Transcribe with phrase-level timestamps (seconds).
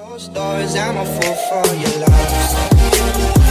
[0.00, 3.50] Closed doors, I'm a fool for your love.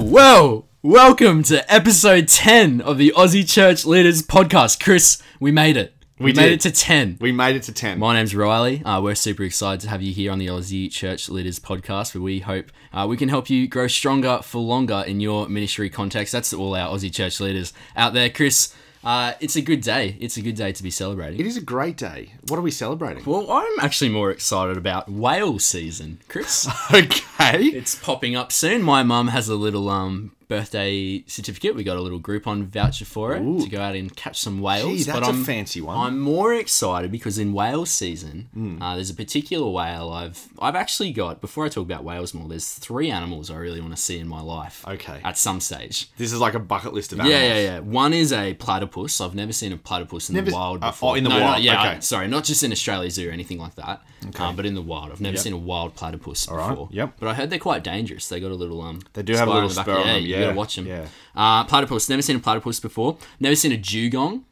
[0.00, 4.82] Well, welcome to episode 10 of the Aussie Church Leaders Podcast.
[4.82, 5.94] Chris, we made it.
[6.18, 7.18] We, We made it to 10.
[7.20, 7.98] We made it to 10.
[7.98, 8.82] My name's Riley.
[8.84, 12.22] Uh, we're super excited to have you here on the Aussie Church Leaders Podcast, where
[12.22, 16.32] we hope uh, we can help you grow stronger for longer in your ministry context.
[16.32, 18.28] That's all our Aussie Church leaders out there.
[18.30, 18.74] Chris,
[19.08, 20.18] uh, it's a good day.
[20.20, 21.40] It's a good day to be celebrating.
[21.40, 22.34] It is a great day.
[22.48, 23.24] What are we celebrating?
[23.24, 26.68] Well, I'm actually more excited about whale season, Chris.
[26.92, 27.64] Okay.
[27.64, 28.82] It's popping up soon.
[28.82, 31.74] My mum has a little um birthday certificate.
[31.74, 33.60] We got a little Groupon voucher for it Ooh.
[33.62, 34.98] to go out and catch some whales.
[34.98, 35.96] Gee, that's but a I'm, fancy one.
[35.96, 38.82] I'm more excited because in whale season, Hmm.
[38.82, 41.40] uh, there's a particular whale I've I've actually got.
[41.40, 44.26] Before I talk about whales more, there's three animals I really want to see in
[44.26, 44.84] my life.
[44.88, 45.20] Okay.
[45.24, 46.08] At some stage.
[46.16, 47.40] This is like a bucket list of animals.
[47.40, 47.60] yeah, yeah.
[47.68, 47.78] Yeah.
[47.80, 49.20] One is a platypus.
[49.20, 51.12] I've never seen a platypus in Never- the wild uh, before.
[51.12, 51.88] oh, in the No, no, wild, yeah, okay.
[51.96, 54.02] I- sorry, not just in Australia Zoo or anything like that.
[54.38, 55.42] Um, but in the wild, I've never Yep.
[55.44, 56.88] seen a wild platypus right, before.
[56.90, 57.12] yep.
[57.20, 58.28] But I heard they're quite dangerous.
[58.28, 59.00] They got a little um.
[59.12, 60.24] They do have a little spur on them, head.
[60.24, 60.86] yeah, You gotta watch them.
[60.86, 61.06] yeah.
[61.34, 62.08] Uh, platypus.
[62.08, 63.18] Never seen a platypus before.
[63.40, 64.44] Never seen a dugong,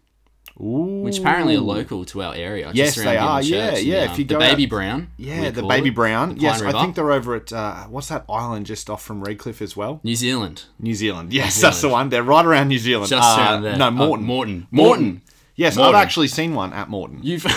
[0.60, 1.02] Ooh.
[1.02, 2.70] which apparently are local to our area.
[2.74, 3.82] Yes, around they are, yeah, church.
[3.84, 5.08] yeah, The, if um, you the baby out- brown.
[5.16, 6.34] Yeah, the baby it, brown.
[6.36, 9.22] the yes, Pine I think they're over at uh, what's that island just off from
[9.22, 10.00] Redcliffe as well?
[10.02, 10.64] New Zealand.
[10.78, 11.32] New Zealand.
[11.32, 12.08] Yes, that's the one.
[12.08, 13.08] They're right around New Zealand.
[13.10, 13.76] Just Uh, around there.
[13.76, 14.24] No, Uh, Moreton.
[14.26, 14.66] Moreton.
[14.70, 15.04] Moreton.
[15.04, 15.22] Moreton.
[15.56, 15.94] Yes, Moreton.
[15.94, 17.20] I've actually seen one at Moreton.
[17.22, 17.46] You've.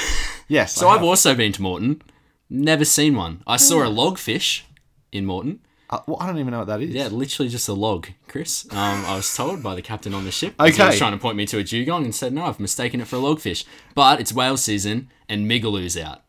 [0.52, 0.73] Yes.
[0.73, 2.02] so I've also been to Moreton.
[2.49, 3.43] Never seen one.
[3.45, 4.64] I saw a logfish
[5.11, 5.59] in Moreton.
[5.91, 6.91] Uh, well, I don't even know what that is.
[6.91, 8.67] Yeah, literally just a log, Chris.
[8.71, 10.53] Um, I was told by the captain on the ship.
[10.59, 10.71] Okay.
[10.71, 13.07] He was trying to point me to a dugong and said, no, I've mistaken it
[13.07, 13.65] for a logfish.
[13.95, 16.21] But it's whale season and Migaloo's out.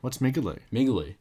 [0.00, 0.58] What's Migaloo?
[0.72, 1.14] Migaloo.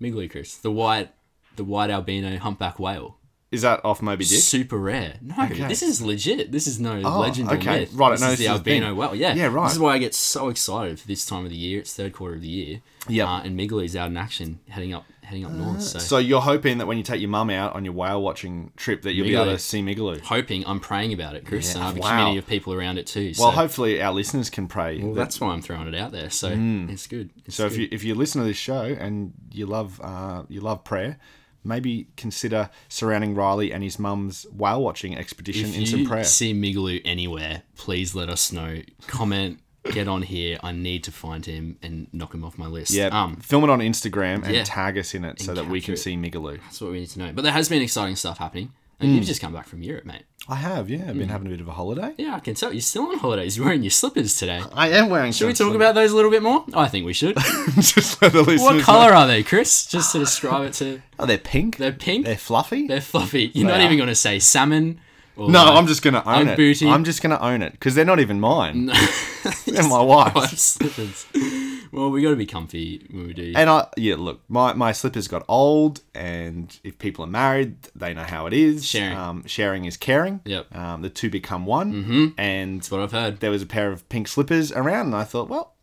[0.00, 0.56] Migaloo, Chris.
[0.56, 1.12] The white,
[1.56, 3.16] the white albino humpback whale.
[3.50, 4.40] Is that off Moby Dick?
[4.40, 5.14] Super rare.
[5.22, 5.68] No, Okay.
[5.68, 6.50] this is legit.
[6.50, 7.80] This is no Oh, legend or okay.
[7.80, 7.92] myth.
[7.94, 8.82] Right, This no, is this the is a thing.
[8.82, 9.14] albino whale.
[9.14, 9.34] Yeah.
[9.34, 9.64] Yeah, right.
[9.64, 11.78] This is why I get so excited for this time of the year.
[11.78, 12.80] It's third quarter of the year.
[13.08, 13.28] Yep.
[13.28, 15.82] Uh, and Migaloo's out in action, heading up, heading up north.
[15.82, 15.98] So.
[15.98, 19.02] So you're hoping that when you take your mum out on your whale watching trip
[19.02, 20.20] that you'll be able to see Migaloo.
[20.20, 22.08] hoping, I'm praying about it, Chris, Yeah, and I have a wow.
[22.10, 23.34] community of people around it too.
[23.34, 23.42] So.
[23.44, 24.98] Well, hopefully our listeners can pray.
[25.02, 26.30] Well, that- that's why I'm throwing it out there.
[26.30, 27.30] So it's good.
[27.46, 27.58] It's Mm.
[27.58, 30.84] so if you if you listen to this show and you love uh, you love
[30.84, 31.18] prayer,
[31.64, 36.24] maybe consider surrounding Riley and his mum's whale watching expedition if in some prayer.
[36.24, 38.82] see Migaloo anywhere, please let us know.
[39.06, 39.58] Comment,
[39.92, 40.58] get on here.
[40.62, 42.90] I need to find him and knock him off my list.
[42.92, 44.64] Yeah, Um, film it on Instagram and yeah.
[44.64, 45.98] tag us in it so that we can it.
[45.98, 46.60] see Migaloo.
[46.62, 47.32] that's what we need to know.
[47.32, 48.72] But there has been exciting stuff happening.
[49.00, 49.16] And Mm.
[49.16, 50.22] you've just come back from Europe, mate.
[50.48, 51.10] I have, yeah, Hmm.
[51.10, 52.14] I've been having a bit of a holiday.
[52.16, 52.72] Yeah, I can tell.
[52.72, 53.56] You're still on holidays.
[53.56, 54.62] You're wearing your slippers today.
[54.72, 55.32] I am wearing.
[55.32, 56.64] Should we talk about those a little bit more?
[56.74, 57.36] I think we should.
[57.80, 58.62] just so the listeners?
[58.62, 58.82] what know.
[58.82, 59.84] color are they, Chris?
[59.86, 61.02] Just to describe it to.
[61.18, 61.78] Oh, they're pink.
[61.78, 62.24] They're pink.
[62.24, 62.86] They're fluffy.
[62.86, 63.50] They're fluffy.
[63.52, 63.84] You're They not are.
[63.84, 65.00] even going to say salmon.
[65.36, 66.56] Or no, like I'm just gonna own it.
[66.56, 66.88] booty.
[66.88, 68.86] I'm just gonna own it because they're not even mine.
[69.66, 70.78] they're my Wife wife's.
[71.94, 73.52] Well, we got to be comfy when we do.
[73.54, 78.12] And I, yeah, look, my, my slippers got old, and if people are married, they
[78.12, 78.84] know how it is.
[78.84, 79.16] Sharing.
[79.16, 80.40] Um, sharing is caring.
[80.44, 80.74] Yep.
[80.74, 81.92] Um, the two become one.
[81.92, 82.26] Mm-hmm.
[82.36, 83.38] And That's what I've heard.
[83.38, 85.73] there was a pair of pink slippers around, and I thought, well,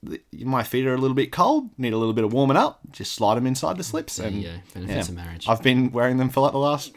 [0.43, 2.79] my feet are a little bit cold, need a little bit of warming up.
[2.91, 4.17] Just slide them inside the slips.
[4.17, 4.49] And go.
[4.73, 5.47] Benefits of marriage.
[5.47, 6.91] I've been wearing them for like the last,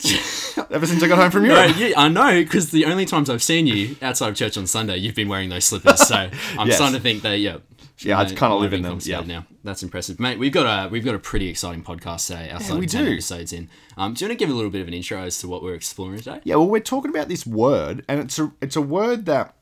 [0.71, 3.43] ever since I got home from No, yeah, I know because the only times I've
[3.43, 6.07] seen you outside of church on Sunday, you've been wearing those slippers.
[6.09, 6.15] So
[6.59, 6.77] I'm Yes.
[6.77, 7.59] starting to think that yeah,
[7.99, 9.21] Yeah, I might- kinda live in them, yeah.
[9.21, 10.39] Now that's impressive, mate.
[10.39, 12.49] We've got a we've got a pretty exciting podcast today.
[12.51, 13.07] Outside we do.
[13.13, 13.69] episodes in.
[13.99, 15.63] Um, do you want to give a little bit of an intro as to what
[15.63, 16.41] we're exploring today?
[16.45, 19.55] Yeah, well, we're talking about this word, and it's a it's a word that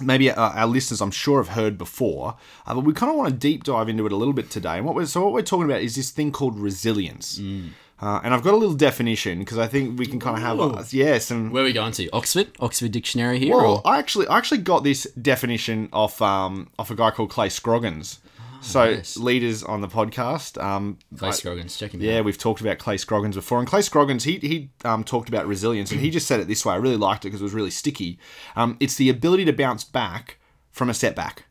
[0.00, 3.30] maybe our, our listeners, I'm sure, have heard before, uh, but we kind of want
[3.30, 4.76] to deep dive into it a little bit today.
[4.76, 7.38] And what we're so what we're talking about is this thing called resilience.
[7.38, 7.70] Mm.
[8.02, 10.58] Uh, and I've got a little definition because I think we can kind of have
[10.58, 11.50] uh, yeah some.
[11.50, 12.08] Where are we going to?
[12.10, 13.54] Oxford, Oxford Dictionary here.
[13.54, 13.88] Well, or?
[13.88, 18.20] I actually I actually got this definition off um off a guy called Clay Scroggins.
[18.60, 19.16] So nice.
[19.16, 22.24] leaders on the podcast, um, Clay Scroggins, check him yeah, out.
[22.24, 25.90] we've talked about Clay Scroggins before, and Clay Scroggins he he um, talked about resilience,
[25.90, 26.74] and he just said it this way.
[26.74, 28.18] I really liked it because it was really sticky.
[28.56, 30.38] Um, it's the ability to bounce back
[30.70, 31.44] from a setback.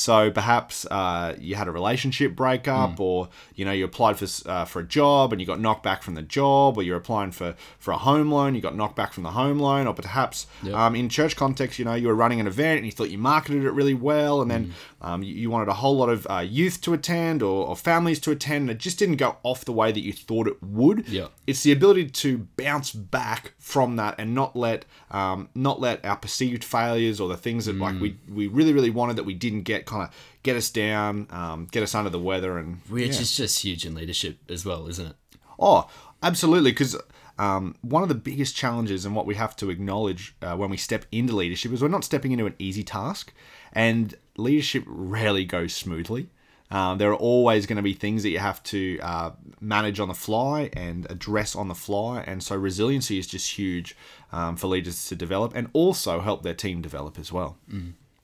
[0.00, 3.02] So perhaps uh, you had a relationship breakup, Hmm.
[3.02, 6.02] or you know you applied for uh, for a job and you got knocked back
[6.02, 9.12] from the job, or you're applying for for a home loan, you got knocked back
[9.12, 12.40] from the home loan, or perhaps um, in church context, you know you were running
[12.40, 14.62] an event and you thought you marketed it really well, and then
[15.00, 15.06] Hmm.
[15.08, 18.20] um, you, you wanted a whole lot of uh, youth to attend or, or families
[18.20, 21.08] to attend, and it just didn't go off the way that you thought it would.
[21.08, 21.28] Yeah.
[21.46, 26.16] It's the ability to bounce back from that and not let um, not let our
[26.16, 29.62] perceived failures or the things that like we, we really really wanted that we didn't
[29.62, 33.20] get kind of get us down, um, get us under the weather, and Which yeah.
[33.20, 35.16] is just huge in leadership as well, isn't it?
[35.58, 35.88] Oh,
[36.22, 36.70] absolutely.
[36.70, 36.96] Because
[37.38, 40.76] um, one of the biggest challenges and what we have to acknowledge uh, when we
[40.76, 43.32] step into leadership is we're not stepping into an easy task.
[43.72, 46.30] And leadership rarely goes smoothly.
[46.72, 50.06] Um, there are always going to be things that you have to uh, manage on
[50.06, 53.96] the fly and address on the fly, and so resiliency is just huge
[54.30, 57.58] um, for leaders to develop and also help their team develop as well.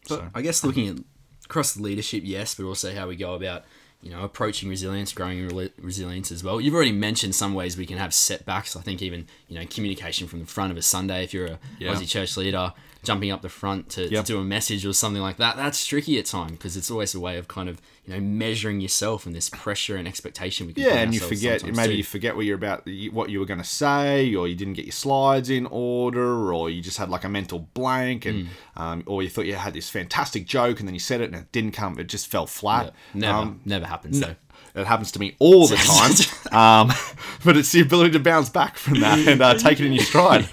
[0.05, 0.99] So I guess looking at
[1.47, 3.65] across the leadership, yes, but also how we go about
[4.03, 6.61] you know approaching resilience, growing rel- resilience as well.
[6.61, 8.77] You've already mentioned some ways we can have setbacks.
[8.77, 11.59] I think even you know communication from the front of a Sunday if you're a
[11.79, 11.95] Yeah.
[11.95, 12.73] Aussie church leader.
[13.03, 14.25] Jumping up the front to, Yep.
[14.25, 17.15] to do a message or something like that, that's tricky at times because it's always
[17.15, 20.73] a way of kind of you know measuring yourself and this pressure and expectation we
[20.73, 21.97] can Yeah, and you forget maybe too.
[21.99, 24.87] you forget what you're about, what you were going to say, or you didn't get
[24.87, 29.23] your slides in order, or you just had like a mental blank, and um, or
[29.23, 31.73] you thought you had this fantastic joke, and then you said it and it didn't
[31.73, 32.93] come, it just fell flat.
[33.15, 34.35] never Um, never happens though.
[34.75, 35.77] It happens to me all the
[36.51, 36.89] time.
[36.89, 36.93] um,
[37.45, 40.05] but it's the ability to bounce back from that and uh, take it in your
[40.05, 40.49] stride.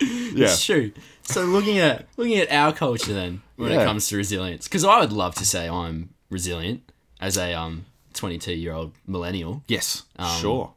[0.00, 0.46] Yeah.
[0.46, 0.92] It's true.
[1.28, 3.82] So looking at looking at our culture then when Yeah.
[3.82, 6.90] it comes to resilience, because I would love to say I'm resilient
[7.20, 7.84] as a um
[8.14, 9.62] 22 year old millennial.
[9.68, 10.04] Yes.
[10.18, 10.72] Um, sure.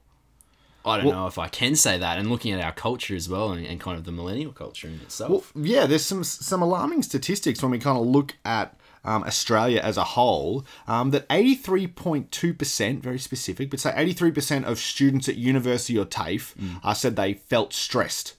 [0.83, 2.17] I don't know if I can say that.
[2.17, 4.95] And looking at our culture as well, and, and kind of the millennial culture in
[4.95, 5.29] itself.
[5.55, 8.75] Well, yeah, there's some some alarming statistics when we kind of look at
[9.05, 10.65] um, Australia as a whole.
[10.87, 16.05] Um, that 83.2 percent, very specific, but say 83 percent of students at university or
[16.05, 18.35] TAFE uh, said they felt stressed.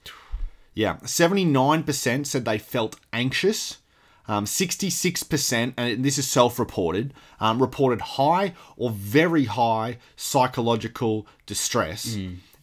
[0.75, 3.79] Yeah, 79 percent said they felt anxious.
[4.29, 12.15] Um, 66%, and this is self reported, um, reported high or very high psychological distress.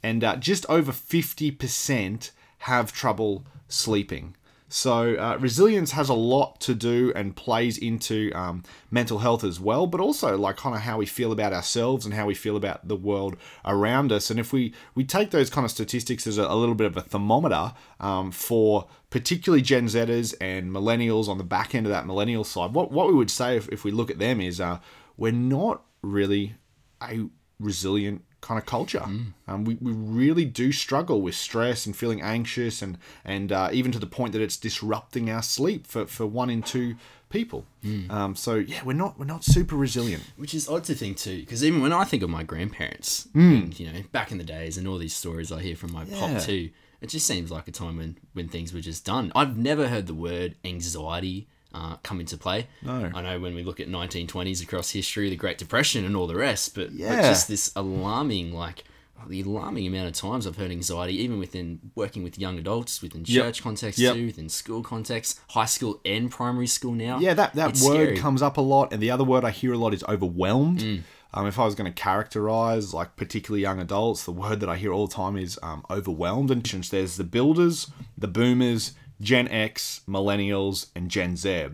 [0.02, 4.36] And uh, just over 50% have trouble sleeping.
[4.72, 8.62] So, uh, resilience has a lot to do and plays into um,
[8.92, 12.14] mental health as well, but also like kind of how we feel about ourselves and
[12.14, 13.36] how we feel about the world
[13.66, 14.30] around us.
[14.30, 16.96] And if we, we take those kind of statistics as a, a little bit of
[16.96, 22.06] a thermometer um, for particularly Gen Zers and millennials on the back end of that
[22.06, 24.78] millennial side, what, what we would say if, if we look at them is uh,
[25.18, 26.58] we're not really
[27.02, 27.28] a
[27.60, 29.04] resilient kind of culture.
[29.48, 33.92] Um, we, we really do struggle with stress and feeling anxious and and uh, even
[33.92, 36.96] to the point that it's disrupting our sleep for, for one in two
[37.30, 37.66] people.
[38.10, 40.24] Um, so yeah, we're not we're not super resilient.
[40.38, 43.78] Which is odd to think too, because even when I think of my grandparents, and,
[43.80, 46.20] you know, back in the days, and all these stories I hear from my Yeah.
[46.20, 46.70] pop too,
[47.02, 49.32] it just seems like a time when when things were just done.
[49.36, 52.68] I've never heard the word anxiety uh, come into play.
[52.82, 53.12] No.
[53.14, 56.36] I know when we look at 1920s across history, the Great Depression, and all the
[56.36, 58.84] rest, but, but just this alarming like.
[59.28, 63.26] The alarming amount of times I've heard anxiety, even within working with young adults, within
[63.28, 63.44] Yep.
[63.48, 64.16] church context Yep.
[64.16, 67.20] too, within school context, high school and primary school now.
[67.20, 68.18] Yeah, that, that It's word scary.
[68.18, 70.80] comes up a lot, and the other word I hear a lot is overwhelmed.
[70.80, 71.02] Mm.
[71.34, 74.78] Um, if I was going to characterize like particularly young adults, the word that I
[74.78, 76.50] hear all the time is um, overwhelmed.
[76.50, 81.68] And there's the builders, the boomers, Gen X, millennials, and Gen Z.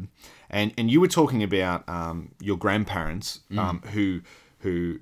[0.49, 3.59] And and you were talking about um, your grandparents Mm.
[3.59, 4.21] um, who
[4.59, 4.99] who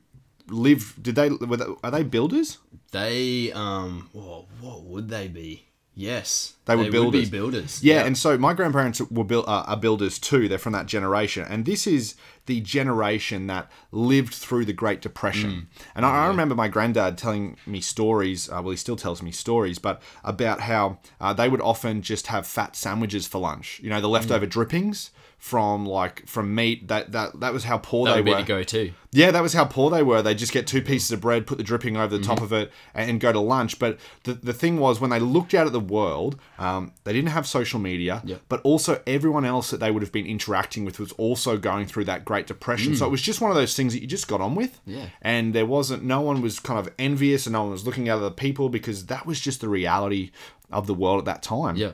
[0.49, 1.01] lived.
[1.03, 2.57] Did they were they, are they builders?
[2.91, 5.65] They um what would they be?
[5.95, 6.53] Yes.
[6.65, 7.29] They were Would builders.
[7.29, 7.83] builders.
[7.83, 10.47] Yeah, and so my grandparents were built uh, are builders too.
[10.47, 15.67] They're from that generation, and this is the generation that lived through the Great Depression.
[15.95, 18.49] And I, I remember my granddad telling me stories.
[18.49, 22.27] Uh, well, he still tells me stories, but about how uh, they would often just
[22.27, 23.79] have fat sandwiches for lunch.
[23.83, 25.11] You know, the leftover drippings
[25.43, 26.87] from like from meat.
[26.87, 28.37] That that that was how poor that they were.
[28.37, 28.93] the go-to.
[29.11, 30.21] Yeah, that was how poor they were.
[30.21, 32.45] They just get two pieces of bread, put the dripping over the top Mm-hmm.
[32.45, 33.77] of it, and, and go to lunch.
[33.77, 37.29] But the, the thing was, when they looked out at the world, um, they didn't
[37.31, 38.41] have social media, Yep.
[38.47, 42.05] but also everyone else that they would have been interacting with was also going through
[42.05, 42.95] that Great Depression.
[42.95, 44.79] So it was just one of those things that you just got on with.
[44.87, 44.95] Mm.
[44.95, 45.05] Yeah.
[45.21, 48.15] And there wasn't, no one was kind of envious and no one was looking at
[48.15, 50.31] other people because that was just the reality
[50.71, 51.75] of the world at that time.
[51.75, 51.91] Yeah.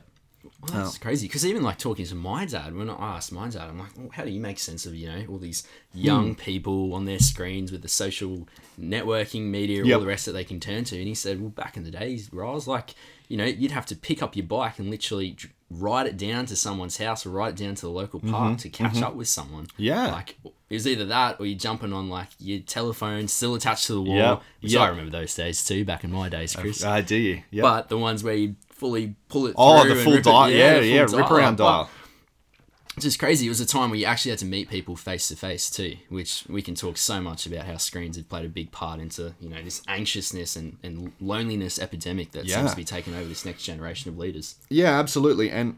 [0.62, 3.70] Well, that's crazy because even like talking to my dad, when I asked my dad,
[3.70, 6.94] I'm like, well, how do you make sense of you know all these young people
[6.94, 8.48] on their screens with the social
[8.80, 9.96] networking media, Yep.
[9.96, 10.98] all the rest that they can turn to?
[10.98, 12.96] And he said, well, back in the days, where I was like,
[13.28, 15.38] you know, you'd have to pick up your bike and literally
[15.70, 18.70] ride it down to someone's house or ride it down to the local park to
[18.70, 19.66] catch up with someone.
[19.68, 19.84] Mm-hmm.
[19.84, 20.12] Yeah.
[20.12, 23.94] like it was either that or you're jumping on like your telephone still attached to
[23.94, 24.16] the wall.
[24.18, 24.82] Yeah, Yep.
[24.82, 26.84] I remember those days too, back in my days, Chris.
[26.84, 27.44] Uh, do you?
[27.52, 27.62] Yeah.
[27.62, 29.56] But the ones where you fully pull it.
[29.58, 30.50] oh, through the full dial.
[30.50, 31.90] Yeah, yeah, full rip around dial.
[32.96, 33.46] It's just crazy.
[33.46, 35.96] It was a time where you actually had to meet people face to face too,
[36.10, 39.34] which we can talk so much about how screens have played a big part into
[39.40, 42.58] you know this anxiousness and, and loneliness epidemic that Yeah.
[42.58, 44.56] seems to be taking over this next generation of leaders.
[44.70, 45.50] Yeah, absolutely.
[45.50, 45.78] And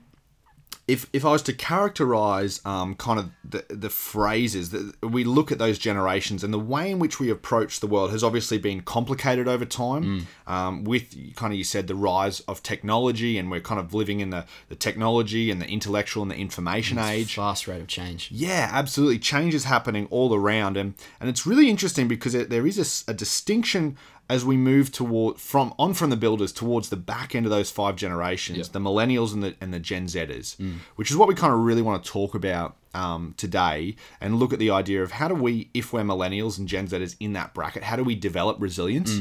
[0.88, 5.52] if if I was to characterize um, kind of the, the phrases that we look
[5.52, 8.82] at those generations and the way in which we approach the world has obviously been
[8.82, 13.62] complicated over time um, with kind of you said the rise of technology and we're
[13.62, 17.68] kind of living in the, the technology and the intellectual and the information age Fast
[17.68, 18.30] rate of change.
[18.32, 19.20] yeah, absolutely.
[19.20, 23.14] Change is happening all around, and and it's really interesting because it, there is a
[23.14, 23.98] distinction
[24.32, 27.70] as we move toward from on from the builders towards the back end of those
[27.70, 30.48] five generations, the millennials and the and the Gen Zers,
[30.96, 34.52] which is what we kind of really want to talk about um, today, and look
[34.54, 37.54] at the idea of how do we, if we're millennials and Gen Zers in that
[37.54, 39.12] bracket, how do we develop resilience?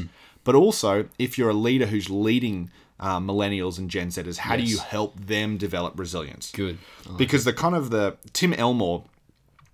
[0.43, 4.63] But also, if you're a leader who's leading uh, millennials and Gen Zers, how do
[4.63, 6.51] you help them develop resilience?
[6.51, 6.77] Good.
[7.07, 9.03] Like because the kind of the Tim Elmore.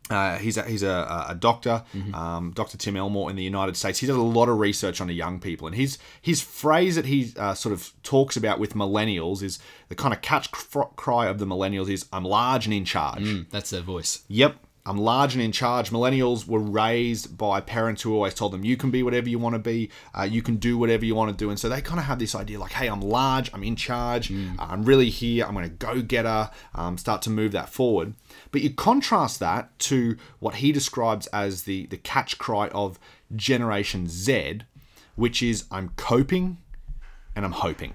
[0.09, 1.83] Uh, he's a, he's a, a doctor,
[2.13, 2.77] um, Dr.
[2.77, 3.99] Tim Elmore in the United States.
[3.99, 7.05] He does a lot of research on the young people, and his his phrase that
[7.05, 9.59] he uh, sort of talks about with millennials is
[9.89, 13.49] the kind of catch cry of the millennials is "I'm large and in charge." Mm,
[13.49, 14.23] that's their voice.
[14.29, 14.55] Yep,
[14.87, 15.89] I'm large and in charge.
[15.89, 19.53] Millennials were raised by parents who always told them, you can be whatever you want
[19.53, 21.49] to be, uh, you can do whatever you want to do.
[21.49, 24.31] And so they kind of have this idea like, hey, I'm large, I'm in charge,
[24.31, 28.13] uh, I'm really here, I'm going to go getter, um, start to move that forward.
[28.51, 32.97] But you contrast that to what he describes as the, the catch cry of
[33.35, 34.61] Generation Z,
[35.15, 36.59] which is I'm coping
[37.35, 37.93] and I'm hoping.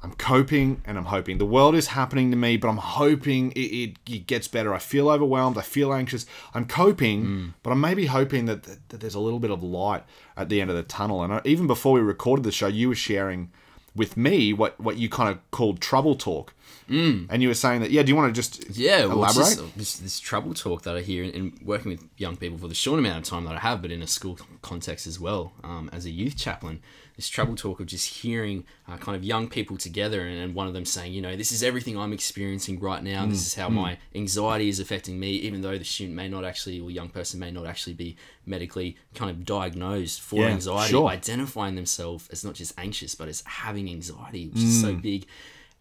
[0.00, 1.38] I'm coping and I'm hoping.
[1.38, 4.72] The world is happening to me, but I'm hoping it, it, it gets better.
[4.72, 5.58] I feel overwhelmed.
[5.58, 6.24] I feel anxious.
[6.54, 10.04] I'm coping, but I'm maybe hoping that, that, that there's a little bit of light
[10.36, 11.22] at the end of the tunnel.
[11.24, 13.50] And I, even before we recorded the show, you were sharing
[13.96, 16.54] with me what, what you kind of called trouble talk.
[16.88, 17.26] Mm.
[17.28, 19.44] And you were saying that, yeah, do you want to just Yeah, well, elaborate?
[19.44, 22.68] just this, this trouble talk that I hear in, in working with young people for
[22.68, 25.52] the short amount of time that I have, but in a school context as well,
[25.64, 26.80] um, as a youth chaplain,
[27.18, 30.68] this trouble talk of just hearing uh, kind of young people together and, and one
[30.68, 33.24] of them saying, you know, this is everything I'm experiencing right now.
[33.26, 36.44] Mm, This is how my anxiety is affecting me, even though the student may not
[36.44, 40.90] actually, or young person may not actually be medically kind of diagnosed for Yeah, anxiety,
[40.92, 41.08] sure.
[41.08, 45.26] identifying themselves as not just anxious, but as having anxiety, which is so big.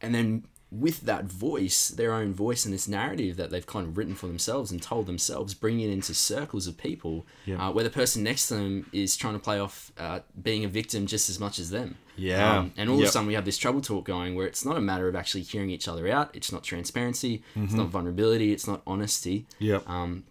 [0.02, 3.98] And then with that voice, their own voice and this narrative that they've kind of
[3.98, 7.26] written for themselves and told themselves, bring it into circles of people
[7.58, 10.68] uh, where the person next to them is trying to play off uh, being a
[10.68, 11.98] victim just as much as them.
[12.18, 12.58] Yeah.
[12.58, 14.76] Um, and all of a sudden we have this trouble talk going where it's not
[14.76, 16.36] a matter of actually hearing each other out.
[16.36, 17.44] It's not transparency.
[17.56, 18.52] It's not vulnerability.
[18.52, 19.46] It's not honesty.
[19.60, 19.88] Yep.
[19.88, 20.26] Um,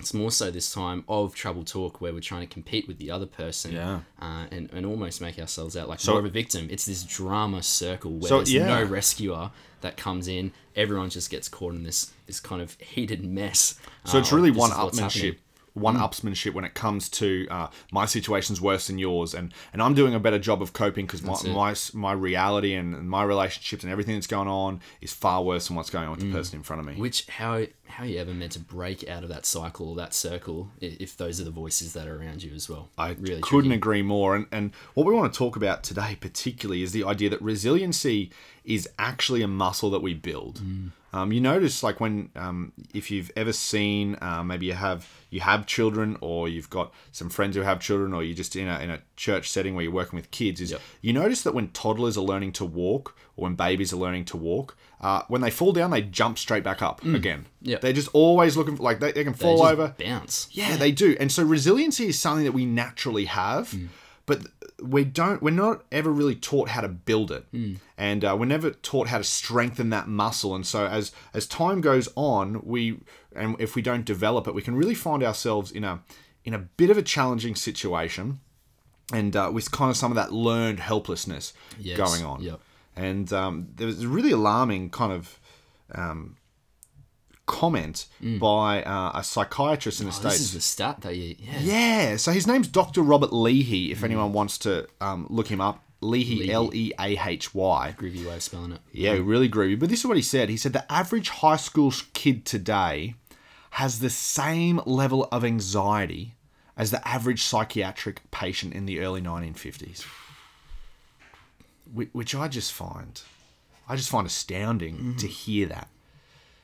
[0.00, 3.10] it's more so this time of trouble talk where we're trying to compete with the
[3.10, 4.00] other person Yeah.
[4.20, 6.68] uh, and, and almost make ourselves out like So- more of a victim.
[6.70, 8.66] It's this drama circle where So, there's yeah.
[8.66, 9.50] no rescuer
[9.82, 10.52] that comes in.
[10.76, 13.78] Everyone just gets caught in this this kind of heated mess.
[14.04, 15.32] So uh, it's really one what's happening.
[15.34, 15.38] upmanship,
[15.74, 19.92] one upsmanship when it comes to uh, my situation's worse than yours, and and I'm
[19.94, 23.82] doing a better job of coping because my, my my reality and, and my relationships
[23.84, 26.56] and everything that's going on is far worse than what's going on with the person
[26.58, 26.94] in front of me.
[26.94, 30.14] Which how how are you ever meant to break out of that cycle or that
[30.14, 32.88] circle if those are the voices that are around you as well?
[32.98, 33.74] I really couldn't tricky.
[33.76, 34.34] agree more.
[34.34, 38.30] And, and what we want to talk about today, particularly, is the idea that resiliency
[38.64, 40.60] is actually a muscle that we build.
[40.60, 40.90] Mm.
[41.12, 45.40] Um, you notice, like when um, if you've ever seen, uh, maybe you have you
[45.42, 48.80] have children, or you've got some friends who have children, or you're just in a
[48.80, 50.80] in a church setting where you're working with kids, is Yep.
[51.02, 54.36] you notice that when toddlers are learning to walk, or when babies are learning to
[54.36, 57.40] walk, uh, when they fall down, they jump straight back up again.
[57.40, 57.68] Mm.
[57.68, 57.80] Yep.
[57.80, 59.94] They're just always looking for like they, they can They fall just over.
[59.98, 60.48] bounce.
[60.52, 61.16] Yeah, they do.
[61.20, 63.88] And so resiliency is something that we naturally have, Mm.
[64.26, 64.46] but
[64.82, 65.42] we don't.
[65.42, 67.76] We're not ever really taught how to build it, Mm.
[67.96, 70.54] and uh, we're never taught how to strengthen that muscle.
[70.54, 72.98] And so as as time goes on, we
[73.34, 76.00] and if we don't develop it, we can really find ourselves in a
[76.44, 78.40] in a bit of a challenging situation,
[79.12, 81.96] and uh, with kind of some of that learned helplessness Yes.
[81.96, 82.42] going on.
[82.42, 82.60] Yep.
[82.96, 85.38] And um, there was a really alarming kind of.
[85.94, 86.36] Um,
[87.46, 88.06] comment
[88.40, 90.16] by uh, a psychiatrist in the Mm.
[90.16, 91.58] Oh, states this is the stat that you yeah.
[91.60, 93.02] yeah, so his name's Dr.
[93.02, 95.84] Robert Leahy, if anyone wants to um, look him up.
[96.00, 96.52] Leahy, Leahy.
[96.52, 97.94] L E A H Y.
[97.98, 98.80] groovy way of spelling it.
[98.92, 99.78] Yeah, really groovy.
[99.78, 100.48] But this is what he said.
[100.48, 103.14] He said the average high school kid today
[103.72, 106.36] has the same level of anxiety
[106.76, 110.04] as the average psychiatric patient in the early 1950s.
[111.92, 113.20] Whi- Which I just find,
[113.88, 115.16] I just find astounding mm-hmm.
[115.16, 115.88] to hear that.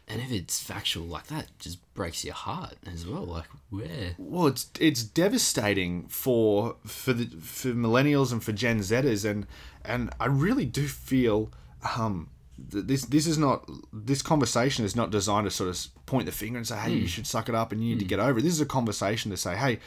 [0.08, 3.24] And if it's factual like that, just breaks your heart as well.
[3.24, 4.14] Like where?
[4.18, 9.46] Well, it's it's devastating for for the for millennials and for Gen Zers, and
[9.84, 11.52] and I really do feel
[11.96, 16.32] um, this this is not this conversation is not designed to sort of point the
[16.32, 17.08] finger and say, hey, you mm.
[17.08, 18.08] should suck it up and you need to mm.
[18.08, 18.42] get over it.
[18.42, 19.78] This is a conversation to say, hey,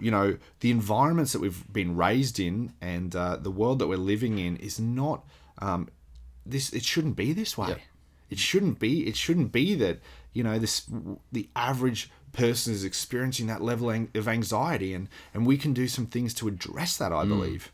[0.00, 3.96] you know, the environments that we've been raised in and uh, the world that we're
[3.96, 5.24] living in is not
[5.58, 5.88] um,
[6.44, 6.72] this.
[6.72, 7.70] It shouldn't be this way.
[8.30, 9.06] It shouldn't be.
[9.06, 10.00] It shouldn't be that
[10.32, 10.86] you know this
[11.32, 16.06] the average person is experiencing that level of anxiety, and and we can do some
[16.06, 17.12] things to address that.
[17.12, 17.16] Mm.
[17.16, 17.72] I believe.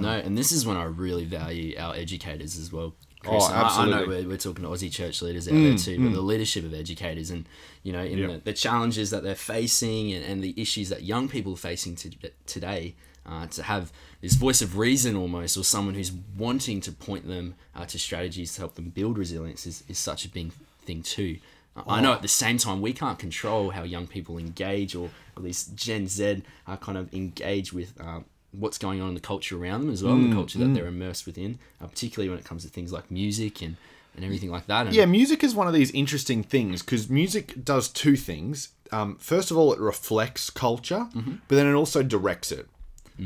[0.00, 2.94] no, and this is when I really value our educators as well.
[3.28, 3.48] Oh, Chris.
[3.48, 4.24] And I- I, know absolutely.
[4.24, 7.30] we're, we're talking to Aussie church leaders out there too, but the leadership of educators
[7.30, 7.46] and
[7.82, 8.30] you know in Yep.
[8.30, 11.94] the, the challenges that they're facing and, and the issues that young people are facing
[11.96, 12.10] to,
[12.46, 12.94] today,
[13.26, 17.54] uh, to have this voice of reason almost, or someone who's wanting to point them
[17.76, 21.38] uh, to strategies to help them build resilience is, is such a big thing too.
[21.86, 25.44] I know at the same time we can't control how young people engage, or at
[25.44, 28.18] least Gen Z uh, kind of engage with uh,
[28.52, 30.86] what's going on in the culture around them as well, Mm, the culture that they're
[30.86, 33.76] immersed within, uh, particularly when it comes to things like music and,
[34.16, 34.86] and everything like that.
[34.86, 38.70] And Yeah, music is one of these interesting things because music does two things.
[38.90, 41.08] Um, first of all, it reflects culture,
[41.46, 42.66] but then it also directs it.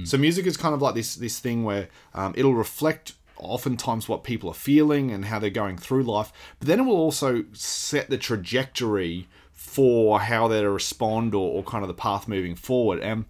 [0.04, 4.24] So music is kind of like this this thing where um, it'll reflect oftentimes what
[4.24, 8.08] people are feeling and how they're going through life, but then it will also set
[8.08, 13.00] the trajectory for how they're to respond or, or kind of the path moving forward.
[13.00, 13.26] And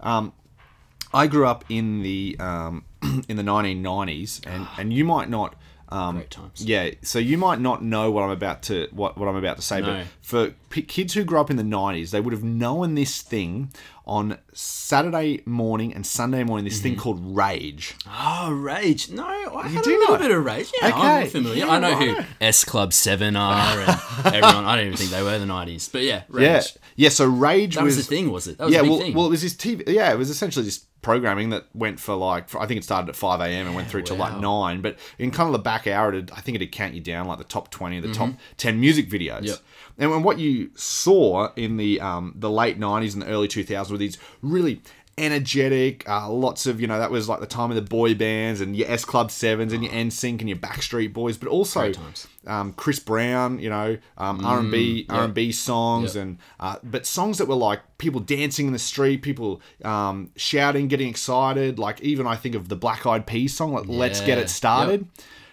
[0.00, 0.32] um,
[1.14, 2.84] I grew up in the um,
[3.28, 5.54] in the 1990s, and, and you might not.
[5.88, 6.64] Um, Great times.
[6.64, 9.62] Yeah, so you might not know what I'm about to what, what I'm about to
[9.62, 9.86] say, No.
[9.88, 13.20] but for p- kids who grew up in the 90s, they would have known this
[13.20, 13.70] thing
[14.06, 16.64] on Saturday morning and Sunday morning.
[16.64, 16.82] This Mm-hmm.
[16.82, 17.94] thing called Rage.
[18.08, 19.10] Oh, Rage.
[19.10, 20.18] No, I had do a little know?
[20.22, 20.72] bit of Rage.
[20.80, 20.98] Yeah, Okay.
[21.00, 21.66] I'm familiar.
[21.66, 22.16] Yeah, I know right.
[22.16, 23.80] who S Club 7 are
[24.24, 24.64] and everyone.
[24.64, 25.92] I don't even think they were the 90s.
[25.92, 26.42] But yeah, Rage.
[26.46, 26.62] Yeah,
[26.96, 27.08] yeah.
[27.10, 28.56] So Rage That was the thing, was it?
[28.56, 29.12] That was yeah, well, thing.
[29.12, 29.82] well, it was this TV.
[29.88, 33.16] Yeah, it was essentially this programming that went for like I think it started at
[33.16, 33.66] five a.m.
[33.66, 34.80] and went through to like nine.
[34.80, 37.38] But in kind of the back hour, it, I think it'd count you down like
[37.38, 39.38] the top twenty, the top ten music videos.
[39.38, 39.46] Mm-hmm.
[39.46, 39.58] Yep.
[39.98, 43.64] And when what you saw in the um, the late nineties and the early two
[43.64, 44.80] thousands were these really
[45.18, 48.60] energetic, uh, lots of you know that was like the time of the boy bands
[48.60, 51.92] and your S Club Sevens and your NSYNC and your Backstreet Boys, but also
[52.46, 56.22] um, Chris Brown, you know, um, R and B R and B songs, Yep.
[56.22, 60.88] and uh, but songs that were like people dancing in the street, people um, shouting,
[60.88, 61.78] getting excited.
[61.78, 65.06] Like even I think of the Black Eyed Peas song, like "Let's Get It Started."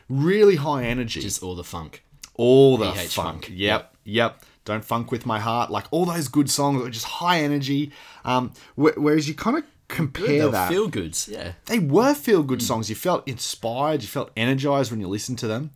[0.07, 2.03] Really high energy, Just all the funk.
[2.33, 3.45] all the PH funk.
[3.45, 3.49] funk.
[3.53, 4.43] Yep, yep.
[4.69, 5.69] Don't funk with my heart.
[5.69, 7.91] Like all those good songs that were just high energy.
[8.23, 11.27] Um, wh- whereas you kind of Good, compare they were that feel goods.
[11.27, 11.53] Yeah.
[11.65, 12.89] they were feel good songs.
[12.89, 15.71] You felt inspired, you felt energized when you listened to them.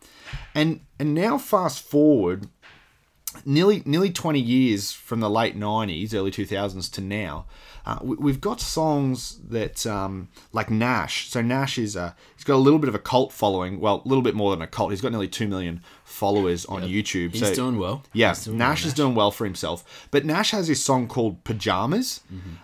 [0.53, 2.47] And and now fast forward
[3.45, 7.45] nearly nearly 20 years from the late 90s, early 2000s to now.
[7.86, 11.29] Uh, we, we've got songs that um, like Nash.
[11.29, 13.79] So Nash is a he's got a little bit of a cult following.
[13.79, 14.91] Well, a little bit more than a cult.
[14.91, 15.82] He's got nearly 2 million
[16.13, 17.32] followers on YouTube.
[17.32, 18.04] He's so, doing well.
[18.13, 20.08] yeah, doing Nash well, is doing well for himself.
[20.12, 22.21] But Nash has this song called Pajamas,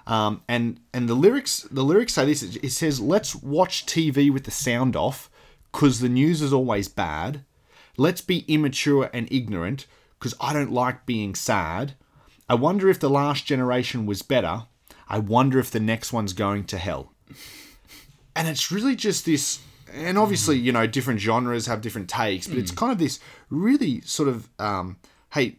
[0.07, 2.43] um, and and the lyrics the lyrics say this.
[2.43, 5.29] It says, "Let's watch TV with the sound off,
[5.71, 7.43] cause the news is always bad.
[7.97, 9.87] Let's be immature and ignorant,
[10.19, 11.95] cause I don't like being sad.
[12.47, 14.63] I wonder if the last generation was better.
[15.07, 17.13] I wonder if the next one's going to hell."
[18.35, 19.59] and it's really just this
[19.93, 24.01] and obviously you know different genres have different takes but it's kind of this really
[24.01, 24.97] sort of um,
[25.33, 25.55] hey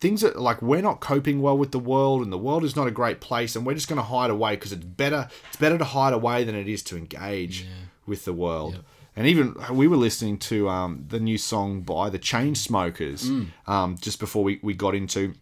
[0.00, 2.86] things that like we're not coping well with the world and the world is not
[2.86, 5.76] a great place and we're just going to hide away because it's better it's better
[5.78, 7.66] to hide away than it is to engage
[8.06, 8.74] with the world.
[9.16, 13.28] And even we were listening to um, the new song by the chain smokers
[13.66, 15.34] um, just before we, we got into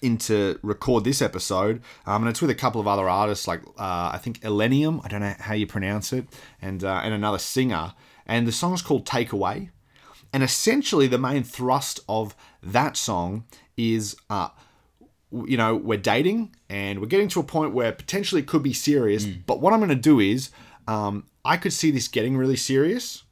[0.00, 4.10] into record this episode, um, and it's with a couple of other artists like uh,
[4.12, 6.26] I think Illenium, I don't know how you pronounce it,
[6.60, 7.94] and uh, and another singer,
[8.26, 9.70] and the song's called Take Away,
[10.32, 13.44] and essentially the main thrust of that song
[13.76, 14.48] is, uh,
[15.30, 18.72] you know, we're dating and we're getting to a point where potentially it could be
[18.72, 20.50] serious, but what I'm going to do is,
[20.88, 23.24] um, I could see this getting really serious.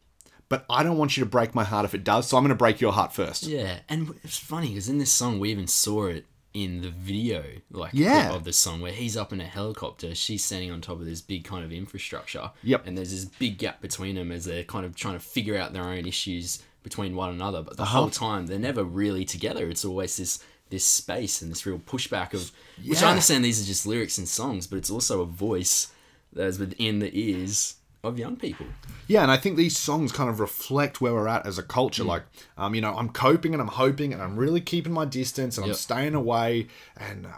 [0.49, 2.49] But I don't want you to break my heart if it does, so I'm going
[2.49, 3.45] to break your heart first.
[3.45, 7.45] Yeah, and it's funny because in this song we even saw it in the video,
[7.71, 8.33] like Yeah.
[8.33, 11.21] of the song where he's up in a helicopter, she's standing on top of this
[11.21, 12.51] big kind of infrastructure.
[12.65, 12.87] Yep.
[12.87, 15.73] And there's this big gap between them as they're kind of trying to figure out
[15.73, 17.63] their own issues between one another.
[17.63, 17.99] But the Uh-huh.
[18.01, 19.69] whole time they're never really together.
[19.69, 22.53] It's always this this space and this real pushback of
[22.87, 25.89] which I understand these are just lyrics and songs, but it's also a voice
[26.33, 28.67] that is within the ears of young people.
[29.07, 32.05] Yeah, and I think these songs kind of reflect where we're at as a culture.
[32.05, 32.23] Like,
[32.57, 35.67] um, you know, I'm coping and I'm hoping and I'm really keeping my distance and
[35.67, 36.69] I'm staying away.
[36.97, 37.31] And uh,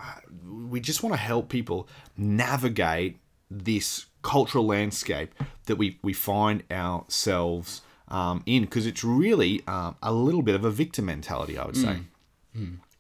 [0.70, 3.18] we just want to help people navigate
[3.50, 5.34] this cultural landscape
[5.66, 10.64] that we, we find ourselves um, in because it's really um, a little bit of
[10.64, 12.00] a victim mentality, I would say.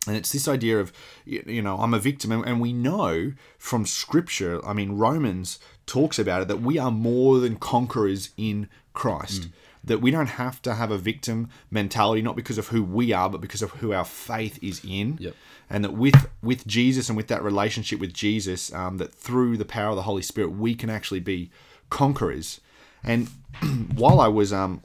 [0.06, 0.92] And it's this idea of,
[1.24, 2.32] you know, I'm a victim.
[2.32, 7.38] And we know from scripture, I mean, Romans talks about it, that we are more
[7.38, 9.48] than conquerors in Christ.
[9.84, 13.28] that we don't have to have a victim mentality, not because of who we are,
[13.28, 15.18] but because of who our faith is in.
[15.20, 15.34] Yep.
[15.68, 19.64] And that with with Jesus and with that relationship with Jesus, um, that through the
[19.64, 21.50] power of the Holy Spirit, we can actually be
[21.90, 22.60] conquerors.
[23.02, 23.28] And
[23.94, 24.82] while I was um,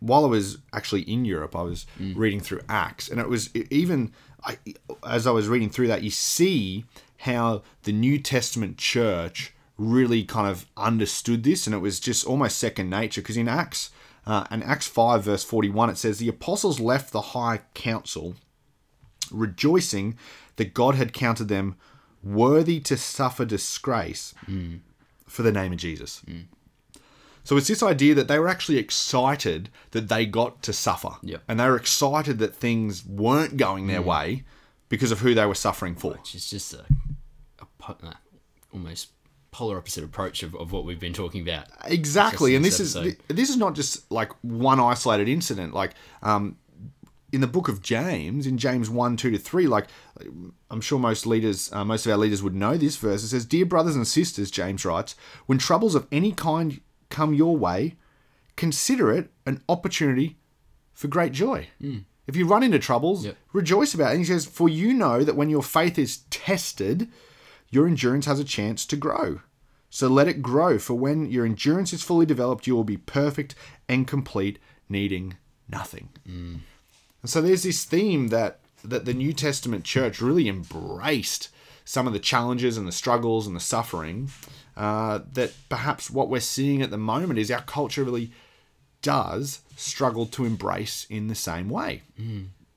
[0.00, 2.16] while I was actually in Europe, I was mm.
[2.16, 4.12] reading through Acts, and it was even
[4.44, 4.58] I,
[5.06, 6.84] as I was reading through that, you see
[7.18, 12.58] how the New Testament church really kind of understood this, and it was just almost
[12.58, 13.20] second nature.
[13.20, 13.90] Because in Acts,
[14.26, 18.34] uh, in Acts five verse forty one, it says the apostles left the high council,
[19.30, 20.16] rejoicing
[20.56, 21.76] that God had counted them
[22.22, 24.80] worthy to suffer disgrace mm.
[25.26, 26.22] for the name of Jesus.
[26.26, 26.44] Mm.
[27.44, 31.10] So it's this idea that they were actually excited that they got to suffer.
[31.22, 31.42] Yep.
[31.48, 34.44] And they were excited that things weren't going their way
[34.88, 36.12] because of who they were suffering for.
[36.12, 36.84] which is just a,
[37.60, 38.12] a po- uh,
[38.72, 39.10] almost
[39.50, 41.66] polar opposite approach of, of what we've been talking about.
[41.86, 42.54] Exactly.
[42.54, 45.74] And this this is this is not just like one isolated incident.
[45.74, 46.56] Like um
[47.32, 49.86] in the book of James, in James 1, 2 to 3, like
[50.70, 53.22] I'm sure most leaders, uh, most of our leaders would know this verse.
[53.22, 55.14] It says, Dear brothers and sisters, James writes,
[55.46, 57.96] when troubles of any kind come your way,
[58.56, 60.36] consider it an opportunity
[60.92, 61.68] for great joy.
[61.80, 61.98] Hmm.
[62.26, 63.36] If you run into troubles, Yep.
[63.52, 64.10] rejoice about it.
[64.12, 67.08] And he says, For you know that when your faith is tested,
[67.70, 69.40] your endurance has a chance to grow.
[69.88, 73.56] So let it grow, for when your endurance is fully developed, you will be perfect
[73.88, 75.36] and complete, needing
[75.68, 76.10] nothing.
[76.24, 76.56] Hmm.
[77.22, 81.50] And so there's this theme that that the New Testament church really embraced
[81.84, 84.30] some of the challenges and the struggles and the suffering
[84.80, 88.30] uh, that perhaps what we're seeing at the moment is our culture really
[89.02, 92.02] does struggle to embrace in the same way.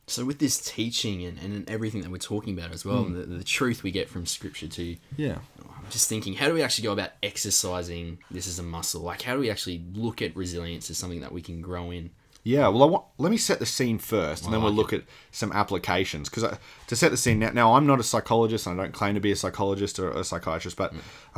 [0.07, 3.13] So with this teaching and, and everything that we're talking about as well, Hmm.
[3.13, 5.39] the, the truth we get from scripture too, Yeah.
[5.59, 9.01] I'm just thinking, how do we actually go about exercising this as a muscle?
[9.01, 12.11] Like, how do we actually look at resilience as something that we can grow in?
[12.45, 15.03] Yeah, well, I want, let me set the scene first, and then we'll look at
[15.31, 16.27] some applications.
[16.29, 19.15] Because to set the scene now, now I'm not a psychologist, and I don't claim
[19.15, 20.93] to be a psychologist or a psychiatrist, but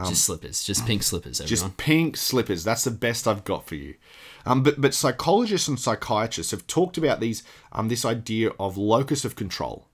[0.10, 1.64] just slippers, just pink slippers, everyone.
[1.64, 2.64] Um, just pink slippers.
[2.64, 3.96] That's the best I've got for you.
[4.48, 9.26] Um, but but psychologists and psychiatrists have talked about these um, this idea of locus
[9.26, 9.88] of control,